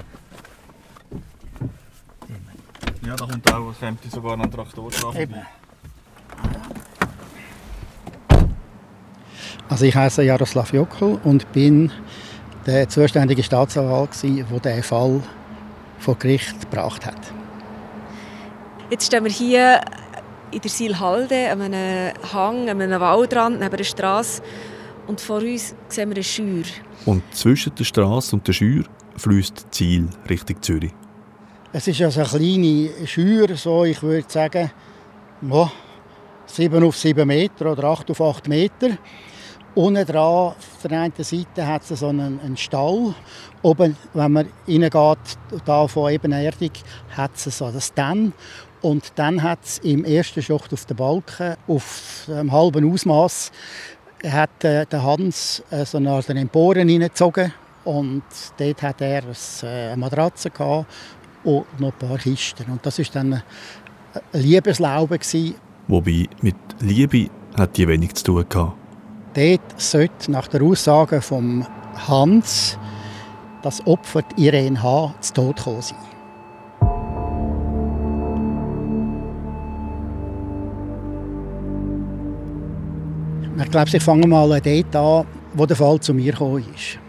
[3.06, 4.90] Ja, da kommt auch, kommt sogar noch ein Traktor.
[5.16, 5.36] Eben.
[9.68, 11.92] Also ich heiße Jaroslav Jockel und bin
[12.66, 15.22] der zuständige Staatsanwalt, der diesen Fall
[16.00, 17.20] vor Gericht gebracht hat.
[18.90, 19.82] Jetzt stehen wir hier
[20.52, 24.44] in der Silhalde, an einem Hang, an einem Waldrand, neben der Straße.
[25.08, 26.64] Und vor uns sehen wir eine Schür.
[27.06, 28.84] Und zwischen der Straße und der Schür
[29.18, 30.94] fließt Ziel Richtung Zürich.
[31.74, 34.72] Es ist also eine kleine Schür, so ich würde sagen,
[35.42, 35.72] ja,
[36.46, 38.98] 7 auf 7 Meter oder 8 auf 8 Meter.
[39.76, 43.14] Unten dran, auf der einen Seite, hat es so einen, einen Stall.
[43.62, 46.72] Oben, wenn man reingeht, da von ebenerdig,
[47.10, 48.32] hat es so das Dann.
[48.82, 53.52] Und dann hat es im ersten Schucht auf den Balken, auf einem halben Ausmaß,
[54.26, 57.52] hat äh, der Hans äh, so eine Art Emporen hineingezogen.
[57.84, 58.24] Und
[58.58, 60.86] dort hat er ein, äh, eine Matratze gehabt
[61.44, 62.72] und noch ein paar Kisten.
[62.72, 63.44] Und das war dann eine
[64.44, 65.20] Liebeslaube.
[65.88, 68.85] Wobei mit Liebe hat die wenig zu tun gehabt.
[69.36, 71.66] Dort sollte nach der Aussage von
[72.08, 72.78] Hans
[73.62, 75.14] das Opfer Irene H.
[75.20, 75.98] zu Tod gekommen sein.
[83.62, 87.00] Ich glaube, ich fange mal dort an, wo der Fall zu mir gekommen ist.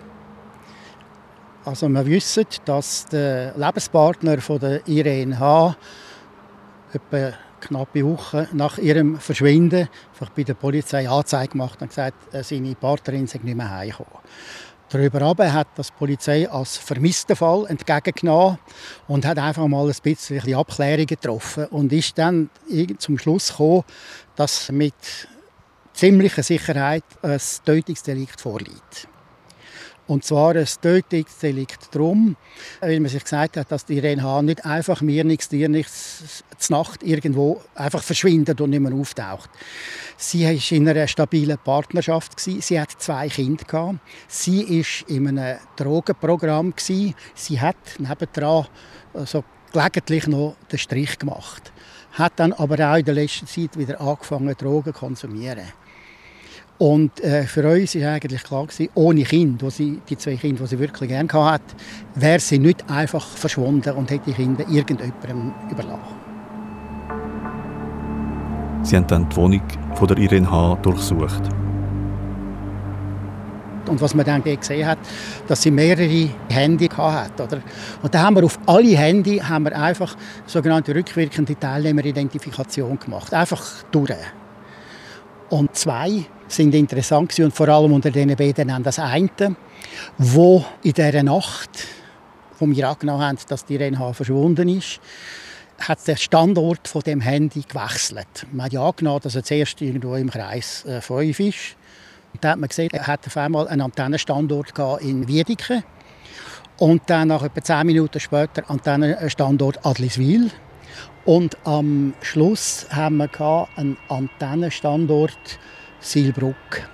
[1.64, 5.76] Also wir wissen, dass der Lebenspartner von der Irene H.
[6.92, 7.34] etwa
[7.66, 12.74] knappe Woche nach ihrem Verschwinden einfach bei der Polizei Anzeige gemacht und gesagt, äh, seine
[12.74, 14.20] Partnerin sei nicht mehr heimgekommen.
[14.88, 18.58] Darüber aber hat das Polizei als vermissten Fall entgegengenommen
[19.08, 22.50] und hat einfach mal ein bisschen Abklärungen getroffen und ist dann
[22.98, 23.82] zum Schluss gekommen,
[24.36, 24.94] dass mit
[25.92, 29.08] ziemlicher Sicherheit ein Tötungsdelikt vorliegt.
[30.06, 32.36] Und zwar ein Tötungsdelikt darum,
[32.80, 34.42] weil man sich gesagt hat, dass die Irene H.
[34.42, 39.50] nicht einfach mir nichts, dir nichts, zur Nacht irgendwo einfach verschwindet und nicht mehr auftaucht.
[40.16, 42.38] Sie war in einer stabilen Partnerschaft.
[42.38, 43.96] Sie hat zwei Kinder.
[44.28, 46.72] Sie war in einem Drogenprogramm.
[46.76, 47.14] Sie
[47.60, 48.66] hat nebendran
[49.12, 49.42] also
[49.72, 51.72] gelegentlich noch den Strich gemacht.
[52.12, 55.66] Hat dann aber auch in der letzten Zeit wieder angefangen, Drogen zu konsumieren.
[56.78, 60.62] Und äh, für uns war eigentlich klar, gewesen, ohne Kind, wo sie, die zwei Kinder,
[60.62, 61.74] die sie wirklich gerne hatte,
[62.14, 66.26] wäre sie nicht einfach verschwunden und hätte die Kinder irgendjemandem überlassen.
[68.82, 69.62] Sie haben dann die Wohnung
[69.94, 70.78] von der Irene H.
[70.82, 71.42] durchsucht.
[73.88, 74.98] Und was man dann gesehen hat,
[75.46, 77.42] dass sie mehrere Handy hatte.
[77.42, 77.62] Oder?
[78.02, 83.32] Und da haben wir auf alle Handy haben wir einfach sogenannte rückwirkende Teilnehmeridentifikation gemacht.
[83.32, 84.12] Einfach durch.
[85.50, 89.56] Und zwei sind interessant gewesen, und vor allem unter den beiden haben das eine,
[90.18, 91.70] wo in dieser Nacht,
[92.58, 95.00] wo wir angenommen haben, dass die RNH verschwunden ist,
[95.78, 98.46] hat der Standort von dem Handy gewechselt.
[98.52, 101.76] Man hat ja angenommen, dass er zuerst irgendwo im Kreis äh, 5 ist.
[102.32, 105.84] Und dann hat man gesehen, er hat auf einmal einen Antennenstandort in Wiedeke
[106.78, 110.50] und dann nach etwa 10 Minuten später Antennenstandort Adliswil.
[111.26, 115.58] Und am Schluss haben wir einen Antennenstandort
[115.98, 116.88] Silbruck.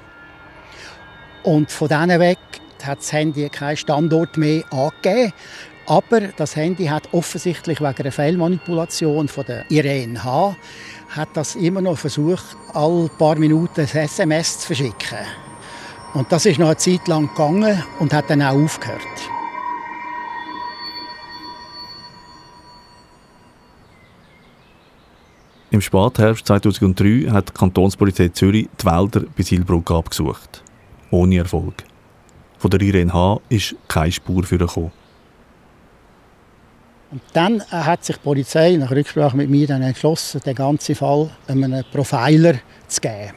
[1.42, 2.38] Und von diesen weg
[2.83, 5.35] hat das Handy keinen Standort mehr angegeben.
[5.87, 10.57] Aber das Handy hat offensichtlich wegen einer Fehlmanipulation von der Irene H.
[11.11, 15.18] hat das immer noch versucht, alle paar Minuten ein SMS zu verschicken.
[16.14, 19.12] Und das ist noch eine Zeit lang gegangen und hat dann auch aufgehört.
[25.73, 30.62] Im Spätherbst 2003 hat die Kantonspolizei Zürich die Wälder bei Silbrugg abgesucht.
[31.11, 31.73] Ohne Erfolg.
[32.59, 33.41] Von der Irene H.
[33.49, 34.93] ist keine Spur für gekommen.
[37.11, 41.31] Und dann hat sich die Polizei nach Rücksprache mit mir dann entschlossen, den ganzen Fall
[41.49, 42.57] einem Profiler
[42.87, 43.33] zu geben.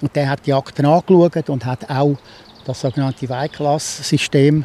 [0.00, 2.16] Und der hat die Akten angeschaut und hat auch
[2.64, 4.64] das sogenannte Weigklass-System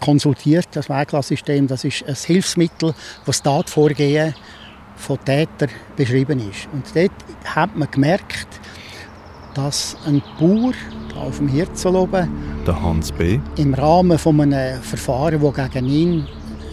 [0.00, 0.68] konsultiert.
[0.72, 2.94] Das Weigklass-System das ist ein Hilfsmittel,
[3.26, 4.34] das Tatvorgehen
[5.02, 6.68] von Tätern beschrieben ist.
[6.72, 7.10] Und dort
[7.44, 8.46] hat man gemerkt,
[9.54, 10.72] dass ein Bauer
[11.16, 12.28] auf dem Hirzoloben
[12.66, 13.38] der Hans B.
[13.56, 16.26] im Rahmen von einem Verfahren, das gegen ihn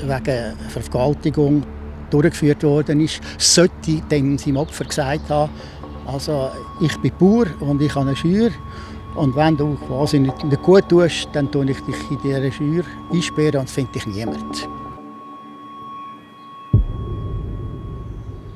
[0.03, 1.63] wegen Vergewaltigung
[2.09, 5.51] durchgeführt worden ist, sollte dem seinem Opfer gesagt haben,
[6.05, 6.49] Also
[6.81, 8.51] ich bin Bauer und ich habe eine Schür.
[9.15, 12.83] Und wenn du quasi nicht, nicht gut tust, dann tue ich dich in dieser Schür
[13.11, 14.69] einsperren und finde dich niemand.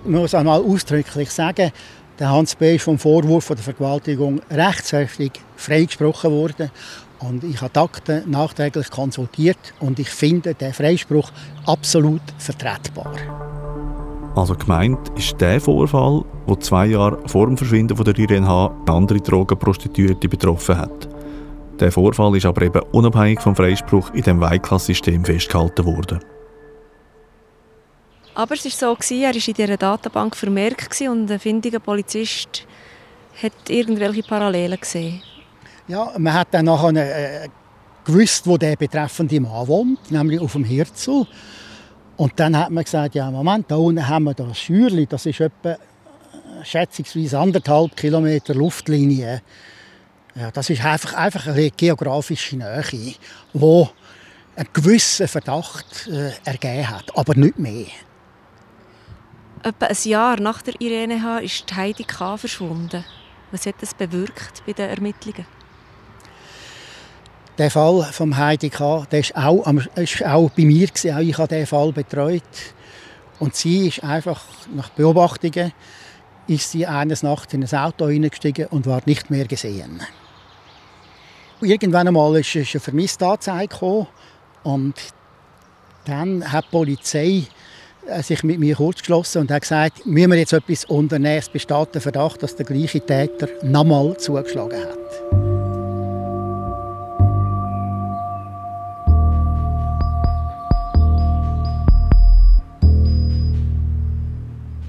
[0.05, 1.71] Ich muss einmal ausdrücklich sagen,
[2.19, 2.75] der Hans B.
[2.75, 6.71] ist vom Vorwurf der Vergewaltigung rechtskräftig freigesprochen worden.
[7.19, 11.31] Und ich habe die Akten nachträglich konsultiert und ich finde den Freispruch
[11.65, 13.15] absolut vertretbar.
[14.35, 18.75] Also gemeint ist der Vorfall, der zwei Jahre vor dem Verschwinden von der Irene H.
[18.87, 21.07] andere Drogenprostituierte betroffen hat.
[21.79, 26.19] Der Vorfall ist aber eben unabhängig vom Freispruch in dem Weiklasssystem festgehalten worden.
[28.35, 32.65] Aber es war so, er war in dieser Datenbank vermerkt und ein findiger Polizist
[33.41, 35.21] hat irgendwelche Parallelen gesehen.
[35.87, 37.49] Ja, man hat dann nachher äh,
[38.05, 41.27] gewusst, wo der betreffende Mann wohnt, nämlich auf dem Hirzel.
[42.15, 45.39] Und dann hat man gesagt, ja Moment, da unten haben wir das Schürli, das ist
[45.39, 45.77] etwa äh,
[46.63, 49.41] schätzungsweise anderthalb Kilometer Luftlinie.
[50.35, 53.15] Ja, das ist einfach, einfach eine geografische Nähe,
[53.53, 53.89] wo
[54.55, 57.85] einen gewissen Verdacht äh, ergeben hat, aber nicht mehr.
[59.65, 61.37] Etwa ein Jahr nach der Irene H.
[61.39, 62.35] ist Heidi K.
[62.35, 63.05] verschwunden.
[63.49, 65.45] Was hat das bewirkt bei den Ermittlungen?
[67.57, 69.07] Der Fall von Heidi K.
[69.09, 71.17] Der ist auch, ist auch bei mir gewesen.
[71.21, 72.43] Ich habe diesen Fall betreut.
[73.39, 74.43] Und sie ist einfach
[74.75, 75.71] nach Beobachtungen
[76.45, 80.01] ist sie eines Nachts in ein Auto hineingestiegen und war nicht mehr gesehen.
[81.61, 84.07] Irgendwann einmal ist eine Vermisstanzeige gekommen
[84.63, 84.95] und
[86.03, 87.47] dann hat die Polizei
[88.21, 91.39] sich mit mir kurzgeschlossen und hat gesagt, müssen wir jetzt etwas unternehmen.
[91.39, 95.43] Es besteht der Verdacht, dass der gleiche Täter nochmal zugeschlagen hat.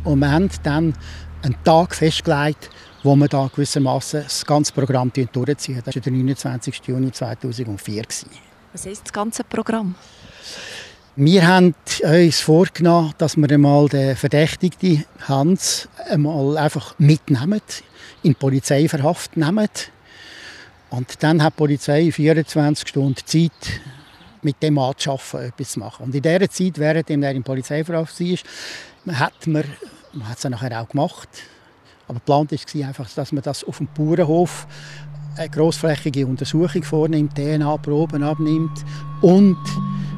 [0.05, 0.95] Und wir haben dann
[1.43, 2.71] einen Tag festgelegt,
[3.03, 5.83] wo wir da gewissermaßen das ganze Programm durchziehen.
[5.85, 6.81] Das war der 29.
[6.87, 8.05] Juni 2004.
[8.73, 9.95] Was ist das ganze Programm?
[11.17, 17.61] Wir haben uns vorgenommen, dass wir einmal den Verdächtigten Hans einmal einfach mitnehmen,
[18.25, 19.69] in Polizeiverhaft nehmen.
[20.91, 23.53] Und dann hat die Polizei 24 Stunden Zeit,
[24.43, 26.07] mit dem arbeiten, etwas zu machen.
[26.07, 29.63] Und in dieser Zeit, während er in Polizeiverhaft war, hat man,
[30.15, 31.29] man hat es nachher auch gemacht,
[32.09, 34.67] aber geplant war einfach, dass man das auf dem Bauernhof
[35.37, 38.85] eine grossflächige Untersuchung vornimmt, DNA-Proben abnimmt
[39.23, 39.59] und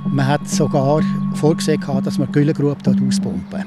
[0.05, 1.03] man hat sogar
[1.35, 3.65] vorgesehen, dass man die Güllengrube dort auspumpen.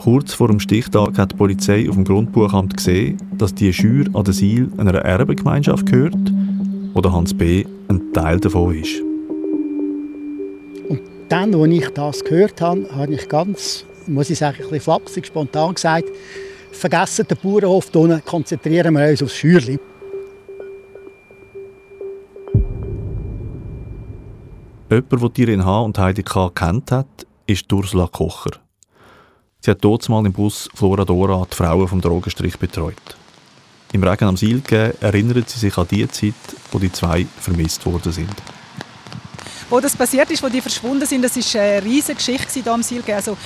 [0.00, 4.24] Kurz vor dem Stichtag hat die Polizei auf dem Grundbuchamt gesehen, dass die Schür an
[4.24, 6.32] der Siel einer Erbengemeinschaft gehört
[6.94, 7.64] oder Hans B.
[7.88, 9.02] ein Teil davon ist.
[10.88, 14.80] Und dann, als ich das gehört habe, habe ich ganz, muss ich sagen, ein bisschen
[14.80, 16.08] flapsig, spontan gesagt,
[16.72, 17.92] vergessen den Bauernhof
[18.24, 19.78] konzentrieren wir uns aufs Schürli.
[24.90, 25.80] Jemand, der Irene H.
[25.82, 26.50] und Heidi K.
[26.52, 27.06] kennt hat,
[27.46, 28.50] ist Ursula Kocher.
[29.60, 32.96] Sie hat mal im Bus Flora Dora die Frauen vom Drogenstrich betreut.
[33.92, 36.34] Im Regen am Silke erinnert sie sich an die Zeit,
[36.72, 38.34] wo die zwei vermisst worden sind.
[39.68, 42.82] Wo das passiert ist, wo die verschwunden sind, das ist eine riesige Geschichte hier am
[42.82, 43.14] Silke.
[43.14, 43.36] Also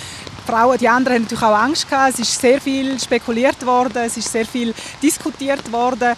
[0.47, 2.15] die Frauen, die anderen haben natürlich auch Angst gehabt.
[2.15, 6.15] Es ist sehr viel spekuliert worden, es ist sehr viel diskutiert worden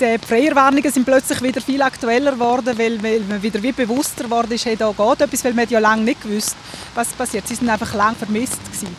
[0.00, 4.52] die Freierwarnungen sind plötzlich wieder viel aktueller geworden, weil, weil man wieder wie bewusster geworden
[4.52, 6.56] ist, hey, da geht etwas, weil man ja lange nicht gewusst,
[6.94, 7.46] was passiert.
[7.48, 8.94] Sie sind einfach lang vermisst gewesen.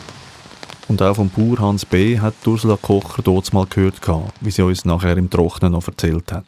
[0.88, 2.18] Und auch vom Bauer Hans B.
[2.18, 4.00] hat Ursula Kocher dort mal gehört,
[4.40, 6.44] wie sie uns nachher im Trocknen noch erzählt hat.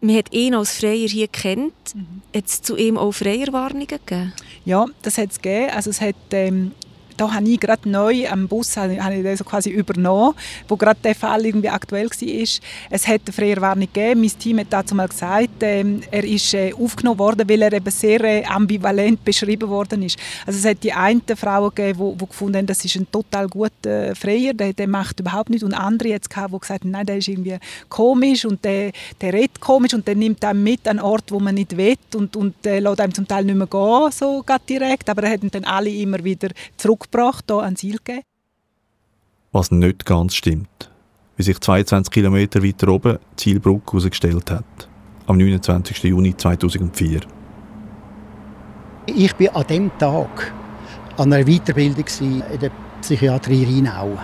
[0.00, 1.94] Man hat ihn als Freier hier kennt.
[1.94, 2.22] Mhm.
[2.34, 4.32] Hat es zu ihm auch Freierwarnungen gegeben?
[4.64, 5.70] Ja, das hat es gegeben.
[5.74, 6.72] Also es hat ähm,
[7.16, 10.34] da habe ich gerade neu am Bus habe ich das quasi übernommen,
[10.68, 12.60] wo gerade der Fall irgendwie aktuell war.
[12.90, 14.20] Es hat eine Freierwarnung gegeben.
[14.20, 17.90] Mein Team hat dazu mal gesagt, äh, er ist äh, aufgenommen worden, weil er eben
[17.90, 20.18] sehr äh, ambivalent beschrieben worden ist.
[20.46, 24.14] Also es hat die eine Frau gegeben, die gefunden haben, das ist ein total guter
[24.14, 25.64] Freier, der, der macht überhaupt nichts.
[25.64, 27.58] Und andere jetzt gehabt, die gesagt haben, nein, der ist irgendwie
[27.88, 31.40] komisch und der, der redet komisch und der nimmt einem mit an einen Ort, wo
[31.40, 35.08] man nicht will und, und äh, lässt einem zum Teil nicht mehr gehen, so direkt.
[35.08, 38.22] Aber er hat dann alle immer wieder zurück zurückgebracht hier an Silke.
[39.52, 40.90] Was nicht ganz stimmt,
[41.36, 44.88] wie sich 22 Kilometer weiter oben die Zielbrücke herausgestellt hat,
[45.26, 46.04] am 29.
[46.04, 47.20] Juni 2004.
[49.06, 50.52] Ich war an diesem Tag
[51.16, 54.18] an einer Weiterbildung in der Psychiatrie Rheinau.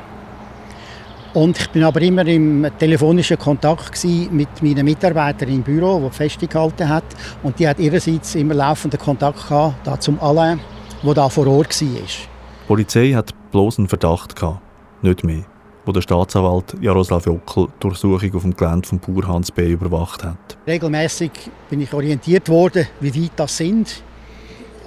[1.35, 6.87] Und ich bin aber immer im telefonischen Kontakt mit meinen Mitarbeitern im Büro, die festgehalten
[6.87, 7.05] hat.
[7.43, 10.61] Und die hat ihrerseits immer laufenden Kontakt gehabt, da zum Alain,
[11.03, 12.32] der da vor Ort war.
[12.63, 14.61] Die Polizei hat bloß einen Verdacht gehabt.
[15.03, 15.43] nicht mehr,
[15.85, 19.73] wo der Staatsanwalt Jaroslav Jockel die Durchsuchung auf dem Gelände von Bauer Hans B.
[19.73, 20.57] überwacht hat.
[20.67, 21.33] Regelmäßig
[21.69, 24.03] bin ich orientiert worden, wie weit das sind.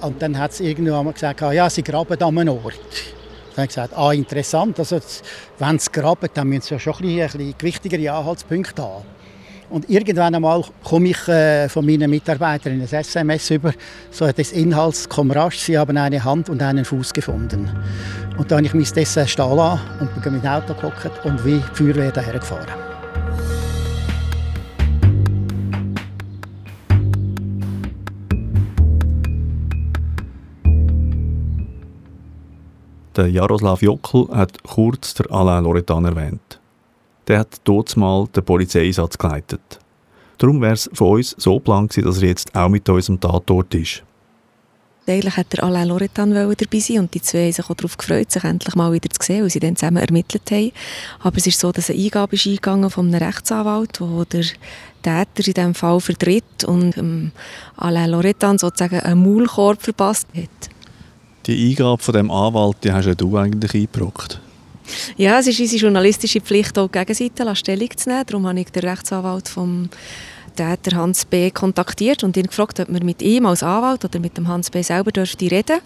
[0.00, 2.64] Und dann hat es irgendwann gesagt, ah, ja, sie graben an einem Ort.
[2.64, 4.98] Dann habe ich gesagt, ah, interessant, also,
[5.58, 9.04] wenn sie graben, dann müssen sie ja schon ein bisschen, ein bisschen gewichtigere Anhaltspunkte haben.
[9.68, 13.72] Und irgendwann einmal komme ich äh, von meinen Mitarbeitern ein SMS über,
[14.10, 17.68] so des Inhalts, komm rasch, sie haben eine Hand und einen Fuß gefunden.
[18.38, 21.44] Und dann habe ich mich dessen stehen lassen und bin mit dem Auto gehockt und
[21.44, 22.66] wie die Feuerwehr daher gefahren.
[33.16, 36.45] Der Jaroslav Jockel hat kurz der Alain Loretan erwähnt.
[37.28, 39.80] Der hat dort mal den Polizeieinsatz geleitet.
[40.38, 44.02] Darum wäre es von uns so geplant dass er jetzt auch mit unserem Tatort ist.
[45.08, 48.32] Eigentlich hat der Alain Loretan dabei sein und die zwei haben sich auch darauf gefreut,
[48.32, 50.72] sich endlich mal wieder zu sehen, weil sie dann zusammen ermittelt haben.
[51.20, 54.44] Aber es ist so, dass eine Eingabe ist eingegangen von einem Rechtsanwalt, der der
[55.02, 57.30] Täter in diesem Fall vertritt und ähm,
[57.76, 60.70] Alain Loretan sozusagen einen Maulkorb verpasst hat.
[61.46, 64.40] Die Eingabe von dem Anwalt, die hast ja du eigentlich eingebrockt.
[65.16, 68.24] Ja, es ist unsere journalistische Pflicht, auch Gegenseite Stellung zu nehmen.
[68.26, 69.88] Darum habe ich den Rechtsanwalt vom
[70.56, 71.50] Täter Hans B.
[71.50, 74.82] kontaktiert und ihn gefragt, ob wir mit ihm als Anwalt oder mit dem Hans B.
[74.82, 75.80] selber dürfte reden.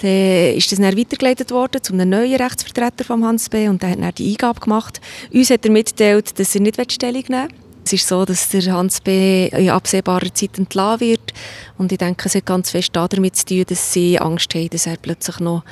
[0.00, 3.68] Dann ist das dann weitergeleitet worden zu einem neuen Rechtsvertreter von Hans B.
[3.68, 5.00] und der hat dann die Eingabe gemacht.
[5.32, 7.56] Uns hat er mitgeteilt, dass er nicht Stellung nehmen will.
[7.84, 9.46] Es ist so, dass der Hans B.
[9.46, 11.32] in absehbarer Zeit entlassen wird
[11.78, 14.86] und ich denke, es hat ganz fest damit zu tun, dass sie Angst haben, dass
[14.86, 15.62] er plötzlich noch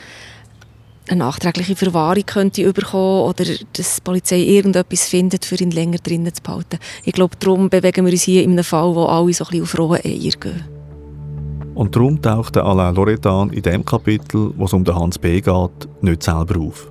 [1.09, 6.33] eine nachträgliche Verwahrung könnte bekommen oder dass die Polizei irgendetwas findet, für ihn länger drinnen
[6.33, 6.79] zu behalten.
[7.05, 9.63] Ich glaube, darum bewegen wir uns hier in einem Fall, wo alle so ein bisschen
[9.63, 10.65] auf rohe Eier gehen.
[11.75, 15.41] Und darum taucht Alain Loredan in dem Kapitel, wo es um Hans B.
[15.41, 16.91] geht, nicht selber auf.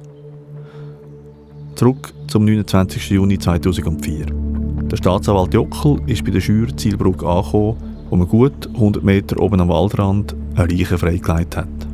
[1.76, 3.09] Zurück zum 29.
[3.09, 4.26] Juni 2004.
[4.91, 7.78] Der Staatsanwalt Jockel ist bei der Schür Zielbrücke angekommen,
[8.09, 11.92] wo man gut 100 Meter oben am Waldrand eine Leiche freigelegt hat.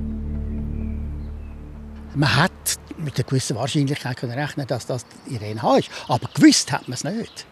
[2.16, 2.51] Man hat
[2.97, 5.78] mit einer gewissen Wahrscheinlichkeit können rechnen dass das Irene H.
[5.78, 5.89] ist.
[6.07, 7.45] Aber gewusst hat man es nicht.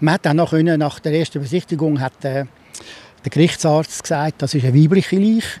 [0.00, 2.44] Man hat dann noch können, nach der ersten Besichtigung hat äh,
[3.24, 5.60] der Gerichtsarzt gesagt, das ist eine weibliche Leiche.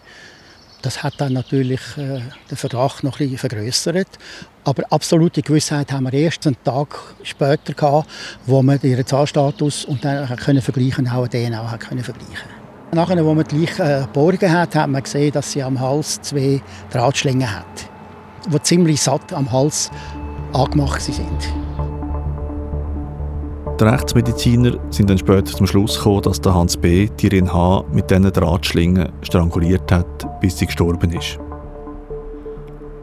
[0.82, 2.20] Das hat dann natürlich äh,
[2.50, 4.08] den Verdacht noch ein vergrößert.
[4.64, 8.08] Aber absolute Gewissheit haben wir erst einen Tag später gehabt,
[8.44, 12.48] wo man ihren Zahnstatus und dann können vergleichen, auch DNA hat können vergleichen.
[12.92, 16.20] Nachher, als man die Leiche äh, geborgen hat, hat man gesehen, dass sie am Hals
[16.20, 17.93] zwei Drahtschlingen hat
[18.46, 19.90] die ziemlich satt am Hals
[20.52, 21.54] angemacht sind.
[23.80, 27.08] Die Rechtsmediziner sind dann später zum Schluss gekommen, dass der Hans B.
[27.18, 27.84] die Irin H.
[27.92, 31.40] mit diesen Drahtschlingen stranguliert hat, bis sie gestorben ist.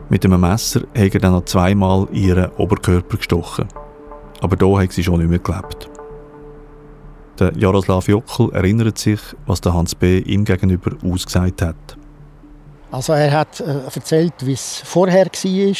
[0.09, 3.67] Mit einem Messer hat er dann noch zweimal ihren Oberkörper gestochen.
[4.39, 5.89] Aber da hat sie schon nicht mehr gelebt.
[7.39, 10.19] Der Jaroslav Jockel erinnert sich, was der Hans B.
[10.19, 11.97] ihm gegenüber ausgesagt hat.
[12.91, 15.75] Also er hat äh, erzählt, wie es vorher war.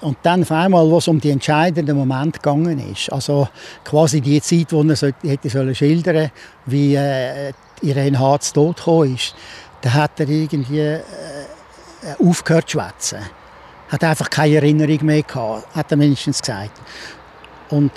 [0.00, 3.48] Und dann auf einmal, wo es um die entscheidenden Momente gegangen ist, also
[3.84, 6.30] quasi die Zeit, wo er so, hätte sollen schildern
[6.64, 7.52] wie äh,
[7.82, 9.34] Irene Harz tot gekommen ist,
[9.82, 11.02] da hat er irgendwie äh,
[12.18, 13.18] aufgehört zu schwätzen.
[13.88, 16.80] Hat einfach keine Erinnerung mehr gehabt, hat er mindestens gesagt.
[17.68, 17.92] Und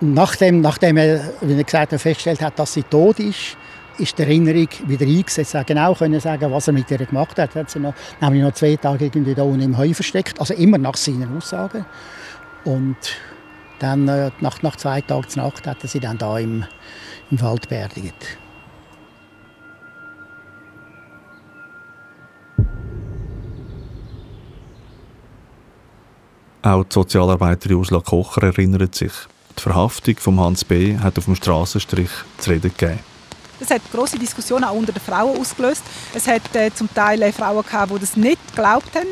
[0.00, 3.56] nachdem, nachdem er, wie er gesagt hat, festgestellt hat, dass sie tot ist,
[3.98, 5.54] ist die Erinnerung wieder eingesetzt.
[5.54, 7.54] Er genau können sagen, was er mit ihr gemacht hat.
[7.54, 10.54] Er hat sie noch, nämlich noch zwei Tage irgendwie da unten im Heu versteckt, also
[10.54, 11.84] immer nach seinen Aussagen.
[12.64, 12.96] Und
[13.78, 16.64] dann äh, nach, nach zwei Tagen zur Nacht hat er sie dann da im,
[17.30, 18.38] im Wald beerdigt.
[26.62, 29.12] Auch die Sozialarbeiterin Ursula Kocher erinnert sich.
[29.58, 30.96] Die Verhaftung von Hans B.
[30.96, 33.13] hat auf dem Strassenstrich zu reden gegeben.
[33.66, 35.82] Das hat große Diskussionen auch unter den Frauen ausgelöst.
[36.12, 39.08] Es hat äh, zum Teil äh, Frauen gehabt, die das nicht geglaubt haben,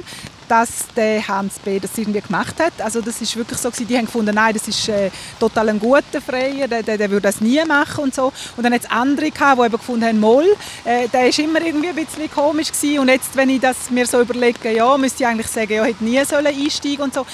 [0.47, 1.81] dass der Hans B.
[1.81, 2.75] das irgendwie gemacht hat.
[2.83, 6.21] Also das ist wirklich so die haben gefunden, nein, das ist äh, total ein guter
[6.21, 8.31] Freier, der, der, der, würde das nie machen und so.
[8.59, 11.63] Und dann hat es andere gehabt, die eben gefunden haben, Moll, äh, der ist immer
[11.63, 12.99] irgendwie ein bisschen komisch gewesen.
[12.99, 16.05] Und jetzt, wenn ich das mir so überlege, ja, müsste ich eigentlich sagen, ja, hätte
[16.05, 17.25] nie sollen einsteigen und so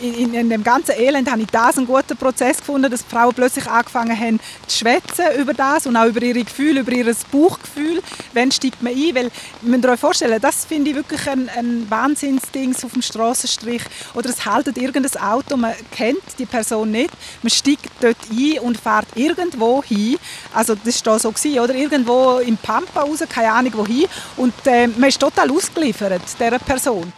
[0.00, 3.34] in, in, dem ganzen Elend habe ich das einen guten Prozess gefunden, dass die Frauen
[3.34, 8.02] plötzlich angefangen haben zu schwätzen über das und auch über ihre Gefühle, über ihr Bauchgefühl.
[8.34, 9.14] Wann steigt man ein?
[9.14, 13.82] Weil, ihr müsst euch vorstellen, das finde ich wirklich ein, ein Wahnsinnsding auf dem Strassenstrich.
[14.14, 17.10] Oder es haltet irgendein Auto, man kennt die Person nicht,
[17.42, 20.16] man steigt dort ein und fährt irgendwo hin.
[20.54, 21.74] Also das war so, gewesen, oder?
[21.74, 24.06] Irgendwo im Pampa raus, keine Ahnung wohin.
[24.36, 27.12] Und äh, man ist total ausgeliefert, dieser Person.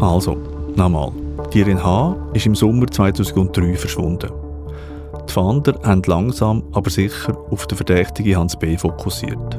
[0.00, 0.36] Also,
[0.76, 1.12] nochmal.
[1.52, 2.16] Die Irin H.
[2.34, 4.30] ist im Sommer 2003 verschwunden.
[5.28, 8.76] Die Fahnder haben langsam, aber sicher auf den verdächtigen Hans B.
[8.76, 9.58] fokussiert.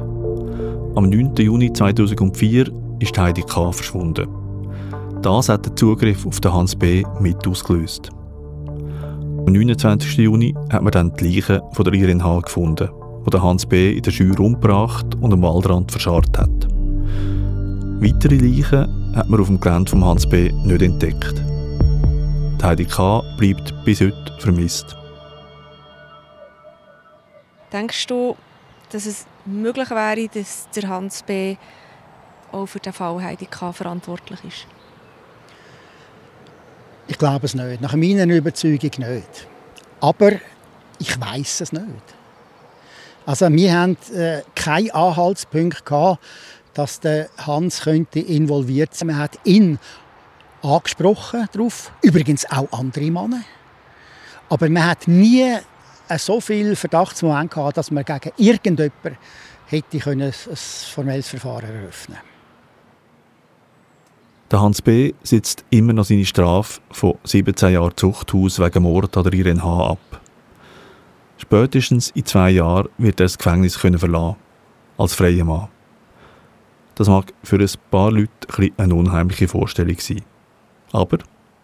[0.94, 1.34] Am 9.
[1.36, 2.70] Juni 2004
[3.00, 3.72] ist Heidi K.
[3.72, 4.28] verschwunden.
[5.22, 7.04] Das hat den Zugriff auf den Hans B.
[7.20, 8.10] mit ausgelöst.
[9.46, 10.18] Am 29.
[10.18, 12.40] Juni hat man dann die Leiche von der Irin H.
[12.40, 12.88] gefunden,
[13.24, 13.92] wo der Hans B.
[13.92, 16.68] in der Schür umgebracht und am Waldrand verscharrt hat.
[18.00, 20.52] Weitere Leichen hat man auf dem Gelände von Hans B.
[20.52, 21.42] nicht entdeckt.
[22.60, 23.22] Die Heidi K.
[23.36, 24.96] bleibt bis heute vermisst.
[27.72, 28.36] Denkst du,
[28.90, 31.56] dass es möglich wäre, dass der Hans B.
[32.52, 33.72] auch für den Fall Heidi K.
[33.72, 34.66] verantwortlich ist?
[37.06, 37.80] Ich glaube es nicht.
[37.80, 39.46] Nach meiner Überzeugung nicht.
[40.00, 40.32] Aber
[40.98, 41.84] ich weiß es nicht.
[43.24, 46.18] Also wir haben äh, keinen Anhaltspunkt gehabt,
[46.78, 49.08] dass der Hans könnte involviert sein.
[49.08, 49.80] Man hat ihn
[50.62, 51.90] angesprochen darauf.
[52.02, 53.42] Übrigens auch andere Männer.
[54.48, 55.56] Aber man hat nie
[56.08, 59.18] äh, so viel Verdachtsmoment gehabt, dass man gegen irgendjemanden
[59.66, 62.16] hätte ein formelles Verfahren eröffnen
[64.50, 65.12] Der Hans B.
[65.22, 69.90] sitzt immer noch seine Strafe von 17 Jahren Zuchthaus wegen Mord an der Irene H.
[69.90, 70.20] ab.
[71.38, 74.36] Spätestens in zwei Jahren wird er das Gefängnis verlassen
[74.96, 75.68] als freier Mann.
[76.98, 80.20] Das mag für ein paar Leute ein eine unheimliche Vorstellung sein.
[80.90, 81.18] Aber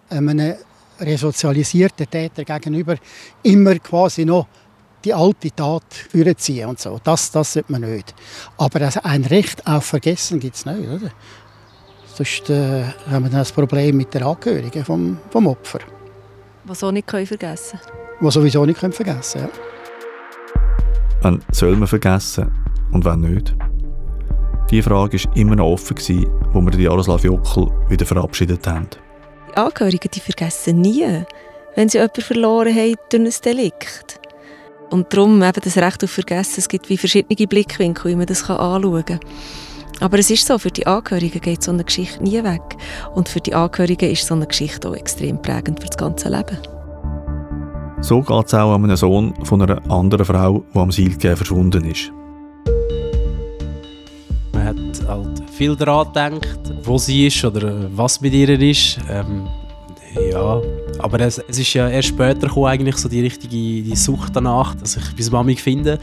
[0.08, 0.54] einem
[1.00, 2.94] resozialisierten Täter gegenüber
[3.42, 4.46] immer quasi noch
[5.04, 7.00] die alte Tat vorziehen und so.
[7.02, 8.14] Das, das sollte man nicht.
[8.58, 11.10] Aber ein Recht auf Vergessen gibt es nicht, oder?
[12.14, 15.80] Sonst äh, haben wir dann das Problem mit der Angehörigen vom, vom Opfer.
[16.62, 17.98] Was auch nicht können vergessen können.
[18.20, 19.48] Was sowieso nicht können vergessen ja.
[21.22, 22.52] Wann soll man vergessen
[22.92, 23.52] und wann nicht?
[24.70, 28.88] Diese Frage war immer noch offen, als wir Jaroslav Jockel wieder verabschiedet haben.
[29.50, 31.24] Die Angehörigen die vergessen nie,
[31.76, 34.20] wenn sie jemanden verloren haben durch ein Delikt.
[34.90, 36.58] Und darum eben das Recht auf Vergessen.
[36.58, 39.20] Es gibt wie verschiedene Blickwinkel, wie man das anschauen kann.
[40.00, 42.76] Aber es ist so, für die Angehörigen geht so eine Geschichte nie weg.
[43.14, 46.58] Und für die Angehörigen ist so eine Geschichte auch extrem prägend für das ganze Leben.
[48.00, 51.84] So geht es auch an einem Sohn von einer anderen Frau, die am Silke verschwunden
[51.84, 52.12] ist.
[55.06, 56.06] Halt viel daran
[56.40, 58.98] gedacht, wo sie ist oder was mit ihr ist.
[59.10, 59.46] Ähm,
[60.30, 60.62] ja,
[60.98, 64.74] aber es, es, ist ja erst später gekommen, eigentlich so die richtige die Sucht danach,
[64.76, 65.98] dass ich meine Mami finde.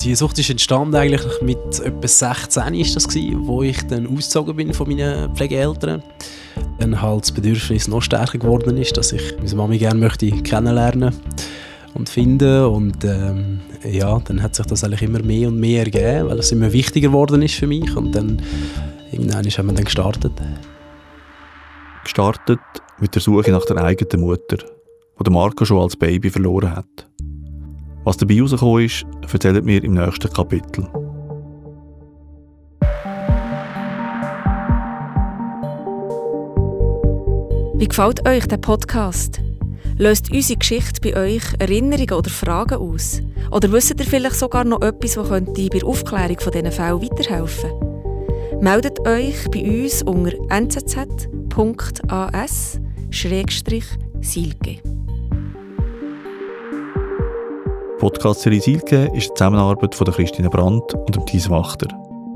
[0.00, 4.56] Die Sucht ist entstanden eigentlich mit etwa 16 ist das gewesen, wo ich dann ausgezogen
[4.56, 6.02] bin von meinen Pflegeeltern.
[6.78, 11.14] Dann halt das Bedürfnis noch stärker geworden ist, dass ich meine Mami gerne möchte kennenlernen
[11.94, 16.28] und finden und ähm, ja, dann hat sich das eigentlich immer mehr und mehr ergeben,
[16.28, 18.40] weil es immer wichtiger geworden ist für mich und dann
[19.10, 20.32] irgendwann haben wir dann gestartet.
[22.04, 22.60] Gestartet
[22.98, 24.58] mit der Suche nach der eigenen Mutter,
[25.24, 27.08] die Marco schon als Baby verloren hat.
[28.04, 30.88] Was dabei herausgekommen ist, erzählt mir im nächsten Kapitel.
[37.74, 39.40] Wie gefällt euch der Podcast?
[39.98, 43.20] Löst unsere Geschichte bei euch Erinnerungen oder Fragen aus?
[43.50, 47.02] Oder wisst ihr vielleicht sogar noch etwas, das könnte bei der Aufklärung von diesen Fällen
[47.02, 47.70] weiterhelfen
[48.60, 51.32] Meldet euch bei uns unter nzz.as-silke.
[57.98, 61.88] Podcast-Serie Silke ist eine Zusammenarbeit von Christine Brandt und Thies Wachter.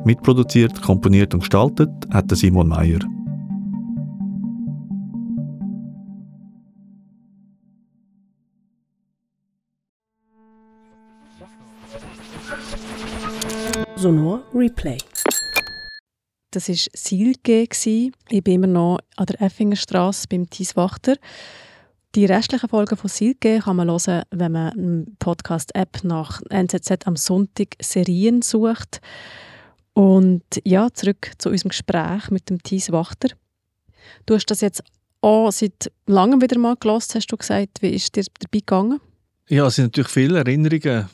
[0.05, 3.01] Mitproduziert, komponiert und gestaltet hat Simon Meyer.
[13.99, 14.99] Sonor Replay.
[16.51, 17.63] Das war Silke.
[17.63, 21.17] Ich bin immer noch an der Effingerstraße beim Thies Wachter.
[22.15, 27.17] Die restlichen Folgen von Silke kann man hören, wenn man eine Podcast-App nach NZZ am
[27.17, 29.01] Sonntag Serien sucht.
[29.95, 33.31] Und ja, zurück zu unserem Gespräch mit dem Thies Wachter.
[34.27, 34.83] Du hast das jetzt
[35.23, 37.81] auch seit langem wieder mal gelost, hast du gesagt.
[37.81, 39.01] Wie ist dir dabei gegangen?
[39.49, 41.09] Ja, es sind natürlich viele Erinnerungen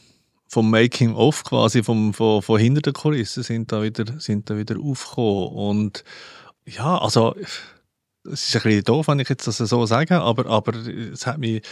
[0.52, 4.56] vom Making of quasi vom, von, von hinter den Kulissen sind da wieder sind da
[4.58, 5.48] wieder aufgekommen.
[5.48, 6.04] Und
[6.66, 7.34] ja also
[8.24, 11.38] es ist ein bisschen doof, wenn ich jetzt das so sage, aber, aber es hat
[11.38, 11.62] mich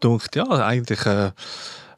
[0.00, 1.32] gedacht, ja, eigentlich äh,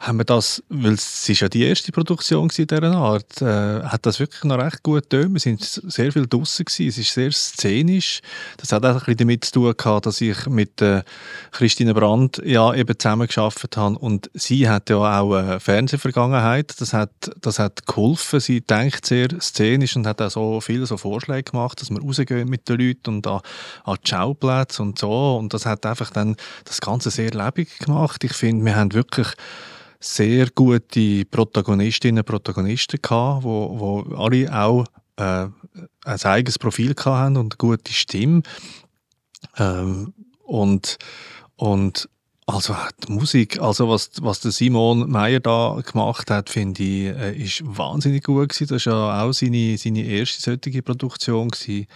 [0.01, 4.19] haben wir das, weil es ist ja die erste Produktion dieser Art, äh, hat das
[4.19, 5.35] wirklich noch recht gut getan.
[5.35, 6.89] Wir sind sehr viel draußen gewesen.
[6.89, 8.23] Es ist sehr szenisch.
[8.57, 11.03] Das hat auch ein bisschen damit zu tun gehabt, dass ich mit äh,
[11.53, 16.81] Christine Brandt ja eben zusammengearbeitet habe und sie hat ja auch eine Fernsehvergangenheit.
[16.81, 18.41] Das hat, das hat geholfen.
[18.41, 22.49] Sie denkt sehr szenisch und hat auch so viele so Vorschläge gemacht, dass wir rausgehen
[22.49, 23.41] mit den Leuten und an,
[23.85, 25.37] an die Schauplätze und so.
[25.37, 28.25] Und das hat einfach dann das Ganze sehr lebendig gemacht.
[28.25, 29.29] Ich finde, wir haben wirklich
[30.01, 34.87] sehr gute Protagonistinnen und Protagonisten gehabt, wo, wo alle auch
[35.17, 35.47] äh,
[36.05, 38.43] ein eigenes Profil hatten und eine gute Stimme.
[39.59, 40.99] Ähm, und,
[41.57, 42.09] und
[42.47, 42.75] also
[43.07, 47.63] die Musik, also was, was der Simon Meyer da gemacht hat, finde ich, äh, ist
[47.65, 48.69] wahnsinnig gut gewesen.
[48.69, 51.87] Das war ja auch seine, seine erste solche Produktion gewesen.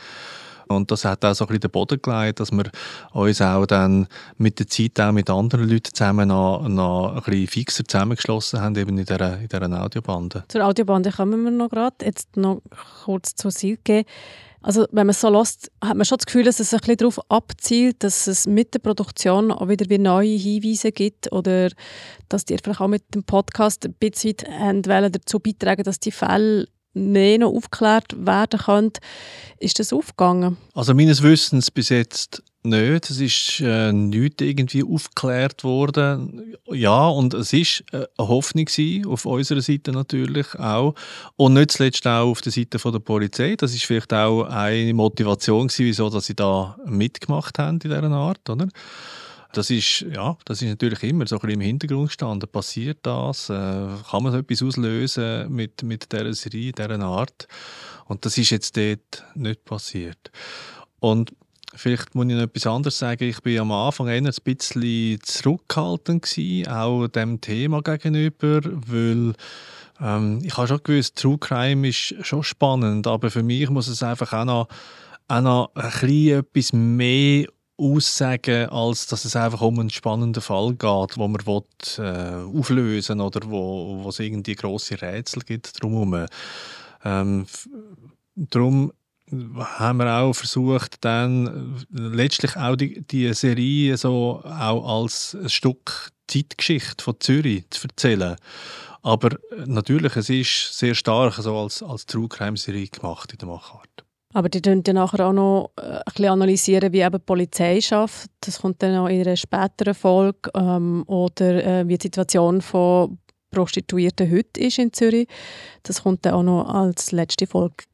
[0.68, 2.64] Und das hat auch so ein bisschen den Boden gelegt, dass wir
[3.12, 4.06] uns auch dann
[4.38, 8.76] mit der Zeit auch mit anderen Leuten zusammen noch, noch ein bisschen fixer zusammengeschlossen haben,
[8.76, 10.44] eben in dieser, in dieser Audiobande.
[10.48, 12.04] Zur Audiobande kommen wir noch gerade.
[12.04, 12.62] Jetzt noch
[13.04, 14.04] kurz zur Silke.
[14.64, 17.20] Also wenn man so lässt, hat man schon das Gefühl, dass es ein bisschen darauf
[17.30, 21.68] abzielt, dass es mit der Produktion auch wieder wie neue Hinweise gibt oder
[22.30, 24.36] dass die vielleicht auch mit dem Podcast ein bisschen
[24.82, 28.92] dazu beitragen, dass die Fälle mehr noch aufgeklärt werden können.
[29.58, 30.56] Ist das aufgegangen?
[30.74, 33.10] Also meines Wissens bis jetzt nicht.
[33.10, 36.56] Es ist äh, nicht irgendwie aufgeklärt worden.
[36.70, 40.94] Ja, und es ist äh, eine Hoffnung gewesen, auf unserer Seite natürlich auch.
[41.36, 43.54] Und nicht zuletzt auch auf der Seite von der Polizei.
[43.56, 48.02] Das ist vielleicht auch eine Motivation gewesen, wieso dass sie da mitgemacht haben in dieser
[48.10, 48.68] Art, oder?
[49.54, 52.48] Das ist, ja, das ist natürlich immer so ein bisschen im Hintergrund gestanden.
[52.50, 53.48] Passiert das?
[53.48, 57.46] Äh, kann man so etwas auslösen mit, mit dieser Serie, dieser Art?
[58.06, 60.32] Und das ist jetzt dort nicht passiert.
[60.98, 61.32] Und
[61.72, 63.28] vielleicht muss ich noch etwas anderes sagen.
[63.28, 69.34] Ich bin am Anfang eher ein bisschen zurückhaltend gewesen, auch dem Thema gegenüber, weil
[70.00, 74.02] ähm, ich habe schon gewusst, True Crime ist schon spannend, aber für mich muss es
[74.02, 74.68] einfach auch noch,
[75.28, 77.46] auch noch ein bisschen etwas mehr
[77.76, 81.62] aussagen, als dass es einfach um einen spannenden Fall geht, wo man will,
[81.98, 86.26] äh, auflösen oder wo, wo es irgendwie grosse Rätsel gibt drumherum.
[87.04, 87.46] Ähm,
[88.36, 88.92] darum
[89.30, 95.48] haben wir auch versucht, dann äh, letztlich auch die, die Serie so auch als ein
[95.48, 98.36] Stück Zeitgeschichte von Zürich zu erzählen.
[99.02, 103.38] Aber äh, natürlich, es ist sehr stark so als, als True Crime Serie gemacht in
[103.38, 104.03] der Machart.
[104.34, 108.30] Aber die dann nachher auch noch äh, ein analysieren, wie eben die Polizei schafft.
[108.40, 110.50] Das kommt dann auch in einer späteren Folge.
[110.54, 113.16] Ähm, oder äh, wie die Situation von
[113.52, 115.28] Prostituierten heute ist in Zürich.
[115.84, 117.84] Das kommt dann auch noch als letzte Folge.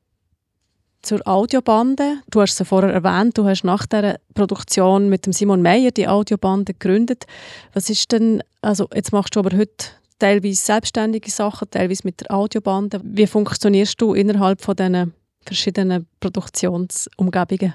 [1.02, 2.20] Zur Audiobande.
[2.30, 6.08] Du hast es vorher erwähnt, du hast nach der Produktion mit dem Simon Meyer die
[6.08, 7.24] Audiobande gegründet.
[7.72, 9.86] Was ist denn, also jetzt machst du aber heute
[10.18, 13.00] teilweise selbstständige Sachen, teilweise mit der Audiobande.
[13.02, 15.14] Wie funktionierst du innerhalb von diesen
[15.44, 17.74] verschiedenen Produktionsumgebungen?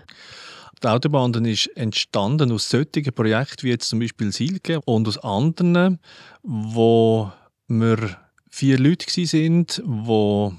[0.84, 6.00] Die Autobahn ist entstanden aus solchen Projekten wie jetzt zum Beispiel Silke und aus anderen,
[6.44, 7.32] wo
[7.68, 8.18] wir
[8.50, 10.54] vier Leute sind, wo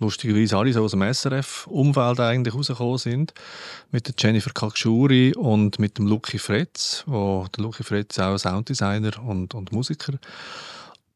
[0.00, 3.32] lustigerweise alle so aus dem SRF-Umfeld eigentlich rausgekommen sind.
[3.90, 9.22] Mit der Jennifer Kakshuri und mit dem Lucky Fretz, wo der Lucky Fretz auch Sounddesigner
[9.24, 10.14] und, und Musiker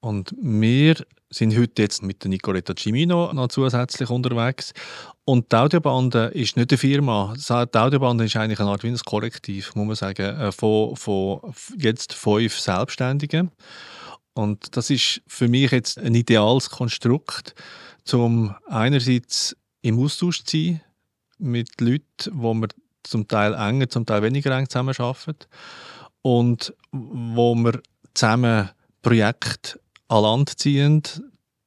[0.01, 0.97] und wir
[1.31, 4.73] sind heute jetzt mit der Nicoletta Cimino noch zusätzlich unterwegs.
[5.25, 7.35] Und die Audiobande ist nicht eine Firma.
[7.37, 11.41] Die Audiobande ist eigentlich eine Art wie ein Kollektiv, muss man sagen, äh, von, von
[11.77, 13.51] jetzt fünf Selbstständigen.
[14.33, 17.55] Und das ist für mich jetzt ein ideales Konstrukt,
[18.13, 20.81] um einerseits im Austausch zu sein
[21.39, 22.69] mit Leuten, wo wir
[23.03, 25.47] zum Teil enger, zum Teil weniger eng zusammenarbeiten
[26.23, 27.81] und wo wir
[28.15, 28.71] zusammen
[29.03, 31.03] Projekte an Land ziehen,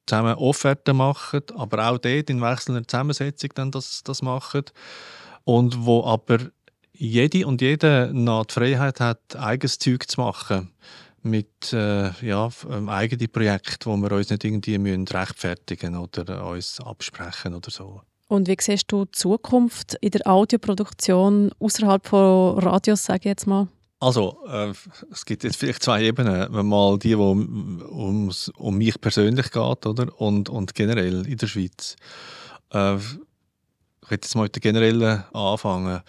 [0.06, 4.64] zusammen Offerten machen, aber auch dort in wechselnder Zusammensetzung dann das, das machen
[5.44, 6.38] und wo aber
[6.92, 10.70] jede und jeder noch die Freiheit hat, eigenes Zeug zu machen
[11.22, 16.80] mit äh, ja, einem eigenen Projekt, wo wir uns nicht irgendwie müssen rechtfertigen oder uns
[16.80, 18.02] absprechen oder so.
[18.28, 23.46] Und wie siehst du die Zukunft in der Audioproduktion außerhalb von Radios, sage ich jetzt
[23.46, 23.68] mal?
[24.02, 24.72] Also, äh,
[25.12, 26.66] es gibt jetzt vielleicht zwei Ebenen.
[26.66, 30.20] Mal die, wo um, um mich persönlich geht, oder?
[30.20, 31.94] Und, und generell in der Schweiz.
[32.72, 36.02] Äh, ich werde jetzt mal mit der generellen anfangen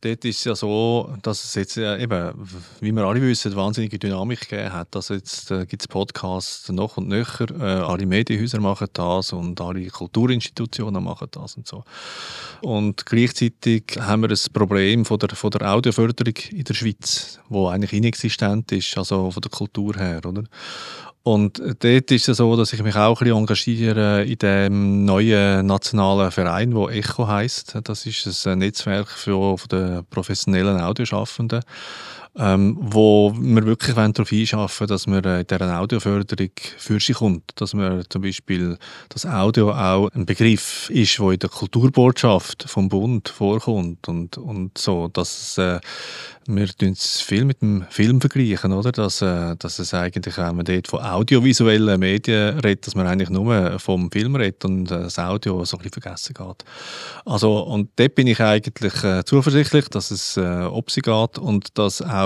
[0.00, 2.32] dort ist es ja so, dass es jetzt äh, eben,
[2.80, 4.94] wie wir alle wissen, wahnsinnige Dynamik gegeben hat.
[4.94, 9.60] Also jetzt äh, gibt es Podcasts noch und nöcher, äh, alle Medienhäuser machen das und
[9.60, 11.84] alle Kulturinstitutionen machen das und so.
[12.62, 17.68] Und gleichzeitig haben wir ein Problem von der, von der Audioförderung in der Schweiz, wo
[17.68, 20.44] eigentlich inexistent ist, also von der Kultur her, oder?
[21.26, 25.66] Und dort ist es so, dass ich mich auch ein bisschen engagiere in dem neuen
[25.66, 27.78] nationalen Verein, der ECHO heißt.
[27.82, 31.62] Das ist ein Netzwerk für, für die professionellen Audioschaffenden
[32.38, 37.50] ähm, wo wir wirklich darauf einschaffen dass man in dieser Audioförderung für sich kommt.
[37.56, 38.78] Dass man zum Beispiel,
[39.08, 44.76] das Audio auch ein Begriff ist, der in der Kulturbotschaft vom Bund vorkommt und, und
[44.76, 45.80] so, dass äh,
[46.46, 48.92] wir es viel mit dem Film vergleichen, oder?
[48.92, 53.30] Dass, äh, dass es eigentlich, wenn man dort von audiovisuellen Medien redet, dass man eigentlich
[53.30, 56.64] nur vom Film redet und äh, das Audio so ein bisschen vergessen geht.
[57.24, 61.76] Also, und dort bin ich eigentlich äh, zuversichtlich, dass es äh, ob sie geht und
[61.78, 62.25] dass auch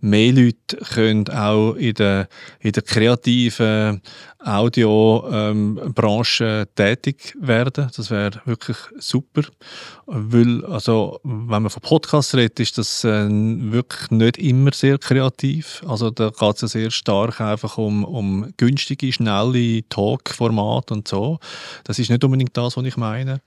[0.00, 2.28] mehr Leute können auch in der,
[2.60, 4.00] in der kreativen
[4.42, 7.90] Audiobranche ähm, tätig werden.
[7.94, 9.42] Das wäre wirklich super.
[10.06, 15.82] Weil, also, wenn man von Podcasts redet, ist das äh, wirklich nicht immer sehr kreativ.
[15.86, 21.38] Also, da geht es ja sehr stark einfach um, um günstige, schnelle Talk-Formate und so.
[21.84, 23.40] Das ist nicht unbedingt das, was ich meine.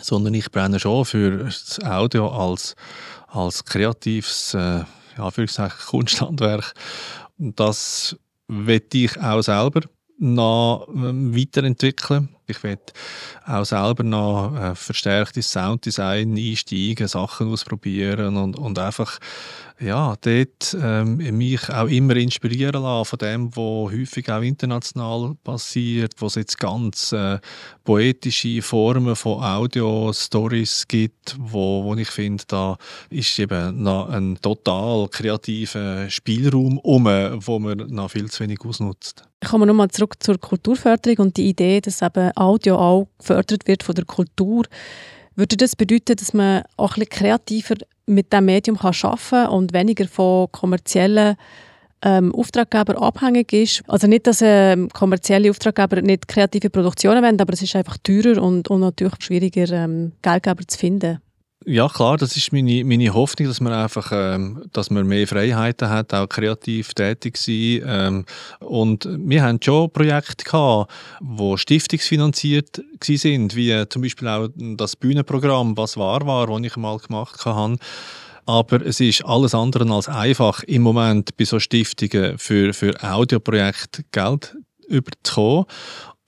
[0.00, 2.76] Sondern ich brenne schon für das Audio als,
[3.26, 4.84] als kreatives, äh,
[5.20, 6.74] ja, Kunsthandwerk.
[7.38, 8.16] Das
[8.48, 9.82] wette ich auch selber
[10.18, 12.28] noch ähm, weiterentwickeln.
[12.46, 12.82] Ich werde
[13.46, 19.18] auch selber noch äh, verstärktes Sounddesign einsteigen, Sachen ausprobieren und, und einfach
[19.80, 26.12] ja, dort ähm, mich auch immer inspirieren lassen von dem, was häufig auch international passiert,
[26.18, 27.38] wo es jetzt ganz äh,
[27.84, 32.76] poetische Formen von Audio-Stories gibt, wo, wo ich finde, da
[33.08, 39.24] ist eben noch ein total kreativer Spielraum um, wo man noch viel zu wenig ausnutzt.
[39.42, 43.82] Ich komme nochmal zurück zur Kulturförderung und die Idee, dass eben Audio auch gefördert wird
[43.82, 44.64] von der Kultur.
[45.36, 47.76] Würde das bedeuten, dass man auch ein bisschen kreativer
[48.10, 51.36] mit diesem Medium arbeiten kann und weniger von kommerziellen
[52.02, 53.82] ähm, Auftraggeber abhängig ist.
[53.86, 58.42] Also nicht, dass ähm, kommerzielle Auftraggeber nicht kreative Produktionen wollen, aber es ist einfach teurer
[58.42, 61.20] und, und natürlich schwieriger, ähm, Geldgeber zu finden.
[61.66, 65.90] Ja, klar, das ist meine, meine Hoffnung, dass man einfach, ähm, dass man mehr Freiheiten
[65.90, 67.82] hat, auch kreativ tätig sein.
[67.84, 68.24] Ähm,
[68.60, 70.90] und wir haben schon Projekte gehabt,
[71.20, 76.96] die stiftungsfinanziert sind, wie zum Beispiel auch das Bühnenprogramm «Was wahr war», das ich mal
[76.96, 77.76] gemacht habe.
[78.46, 84.04] Aber es ist alles andere als einfach, im Moment bei so Stiftungen für, für Audioprojekte
[84.12, 84.56] Geld
[84.88, 85.66] überzukommen.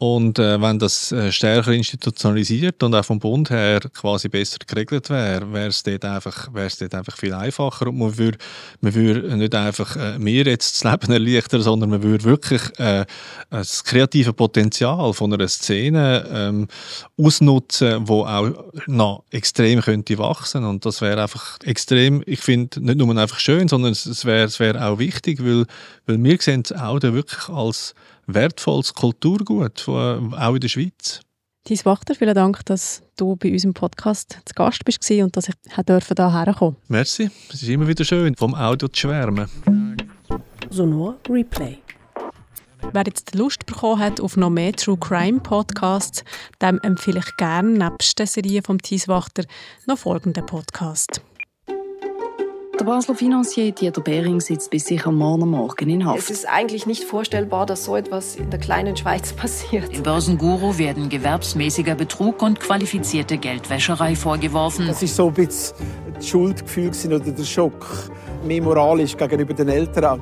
[0.03, 5.09] Und äh, wenn das äh, stärker institutionalisiert und auch vom Bund her quasi besser geregelt
[5.11, 7.86] wäre, wäre es dort einfach, dort einfach viel einfacher.
[7.86, 8.36] Und man würde,
[8.80, 13.07] man würde nicht einfach äh, mir jetzt das Leben erleichtern, sondern man würde wirklich äh,
[13.48, 16.66] das kreative Potenzial von einer Szene ähm,
[17.16, 18.50] ausnutzen, wo auch
[18.88, 20.64] noch extrem könnte wachsen.
[20.64, 24.59] Und das wäre einfach extrem, ich finde, nicht nur einfach schön, sondern es wäre, es
[24.59, 25.64] wäre auch wichtig, weil,
[26.07, 27.94] weil wir sehen es auch wirklich als
[28.27, 31.20] wertvolles Kulturgut, auch in der Schweiz.
[31.68, 35.55] Dies Wachter, vielen Dank, dass du bei unserem Podcast zu Gast bist und dass ich
[35.87, 39.49] dürfen da herkommen Merci, es ist immer wieder schön, vom Audio zu schwärmen.
[40.70, 41.79] Sonor Replay.
[42.93, 46.25] Wer jetzt Lust bekommen hat auf noch mehr True Crime Podcasts,
[46.61, 49.45] dem empfehle ich gerne nebst der Serie vom Thieswachter
[49.87, 51.23] noch folgenden Podcast.
[52.81, 56.18] Der Basler Financier Dieter Behring sitzt bis sicher morgen Morgen in Haft.
[56.18, 59.95] Es ist eigentlich nicht vorstellbar, dass so etwas in der kleinen Schweiz passiert.
[59.95, 64.87] Dem Börsenguru werden gewerbsmäßiger Betrug und qualifizierte Geldwäscherei vorgeworfen.
[64.87, 65.77] Das ist so ein bisschen
[66.14, 68.11] das Schuldgefühl oder der Schock.
[68.45, 70.20] Mehr moralisch gegenüber den Eltern.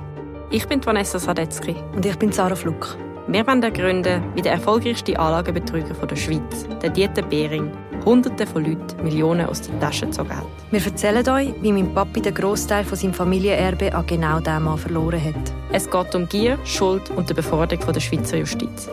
[0.51, 1.77] Ich bin Vanessa Sadetzky.
[1.95, 2.97] Und ich bin Sarah Fluck.
[3.29, 7.71] Wir wollen gründen wie der erfolgreichste Anlagebetrüger der Schweiz, der Dieter Behring,
[8.05, 10.47] Hunderte von Leuten Millionen aus den Taschen gezogen hat.
[10.71, 14.79] Wir erzählen euch, wie mein Papi den Großteil von seinem Familienerbe an genau diesem Mann
[14.79, 15.53] verloren hat.
[15.73, 18.89] Es geht um Gier, Schuld und die Beforderung der Schweizer Justiz.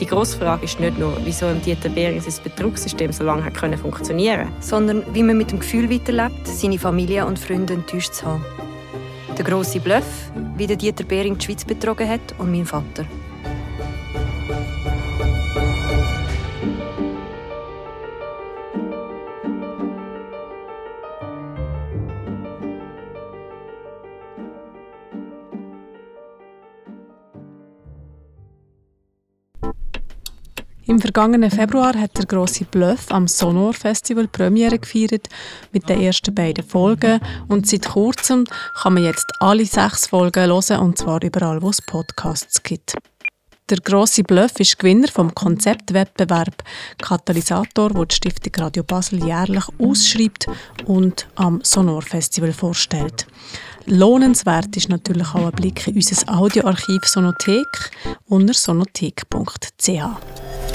[0.00, 3.54] Die grosse Frage ist nicht nur, wieso im Dieter Behring sein Betrugssystem so lange hat
[3.54, 8.26] können funktionieren sondern wie man mit dem Gefühl weiterlebt, seine Familie und Freunde enttäuscht zu
[8.26, 8.44] haben.
[9.36, 13.04] Der grosse Bluff, wie der Dieter Behring die Schweiz betrogen hat und mein Vater.
[30.86, 35.30] Im vergangenen Februar hat der große Bluff am Sonor Festival Premiere gefeiert
[35.72, 38.44] mit den ersten beiden Folgen und seit kurzem
[38.82, 42.96] kann man jetzt alle sechs Folgen hören und zwar überall, wo es Podcasts gibt.
[43.70, 46.62] Der große Bluff ist Gewinner vom Konzeptwettbewerb
[46.98, 50.48] Katalysator, wo die Stiftung Radio Basel jährlich ausschreibt
[50.84, 53.26] und am Sonor Festival vorstellt.
[53.86, 57.90] Lohnenswert ist natürlich auch ein Blick in unser Audioarchiv Sonothek
[58.26, 60.73] unter sonothek.ch.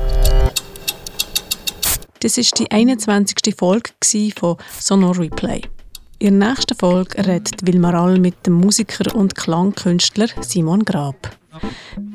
[2.22, 3.56] Das war die 21.
[3.58, 3.92] Folge
[4.36, 5.62] von Sonor Replay.
[6.18, 11.38] In der nächsten Folge redet Wilmar All mit dem Musiker und Klangkünstler Simon Grab.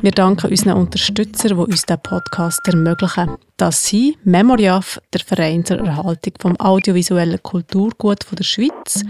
[0.02, 3.36] Wir danken unseren Unterstützern, die uns diesen Podcast ermöglichen.
[3.56, 9.00] Das sind Memoriaf, der Verein zur Erhaltung vom audiovisuellen Kulturgut der Schweiz,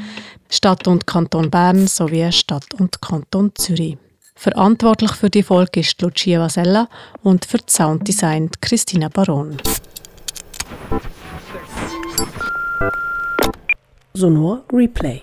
[0.48, 3.98] Stadt und Kanton Bern sowie Stadt und Kanton Zürich.
[4.36, 6.88] Verantwortlich für die Folge ist Lucia Vasella
[7.24, 9.56] und für das Sounddesign Christina Baron.
[14.14, 15.22] Sonor Replay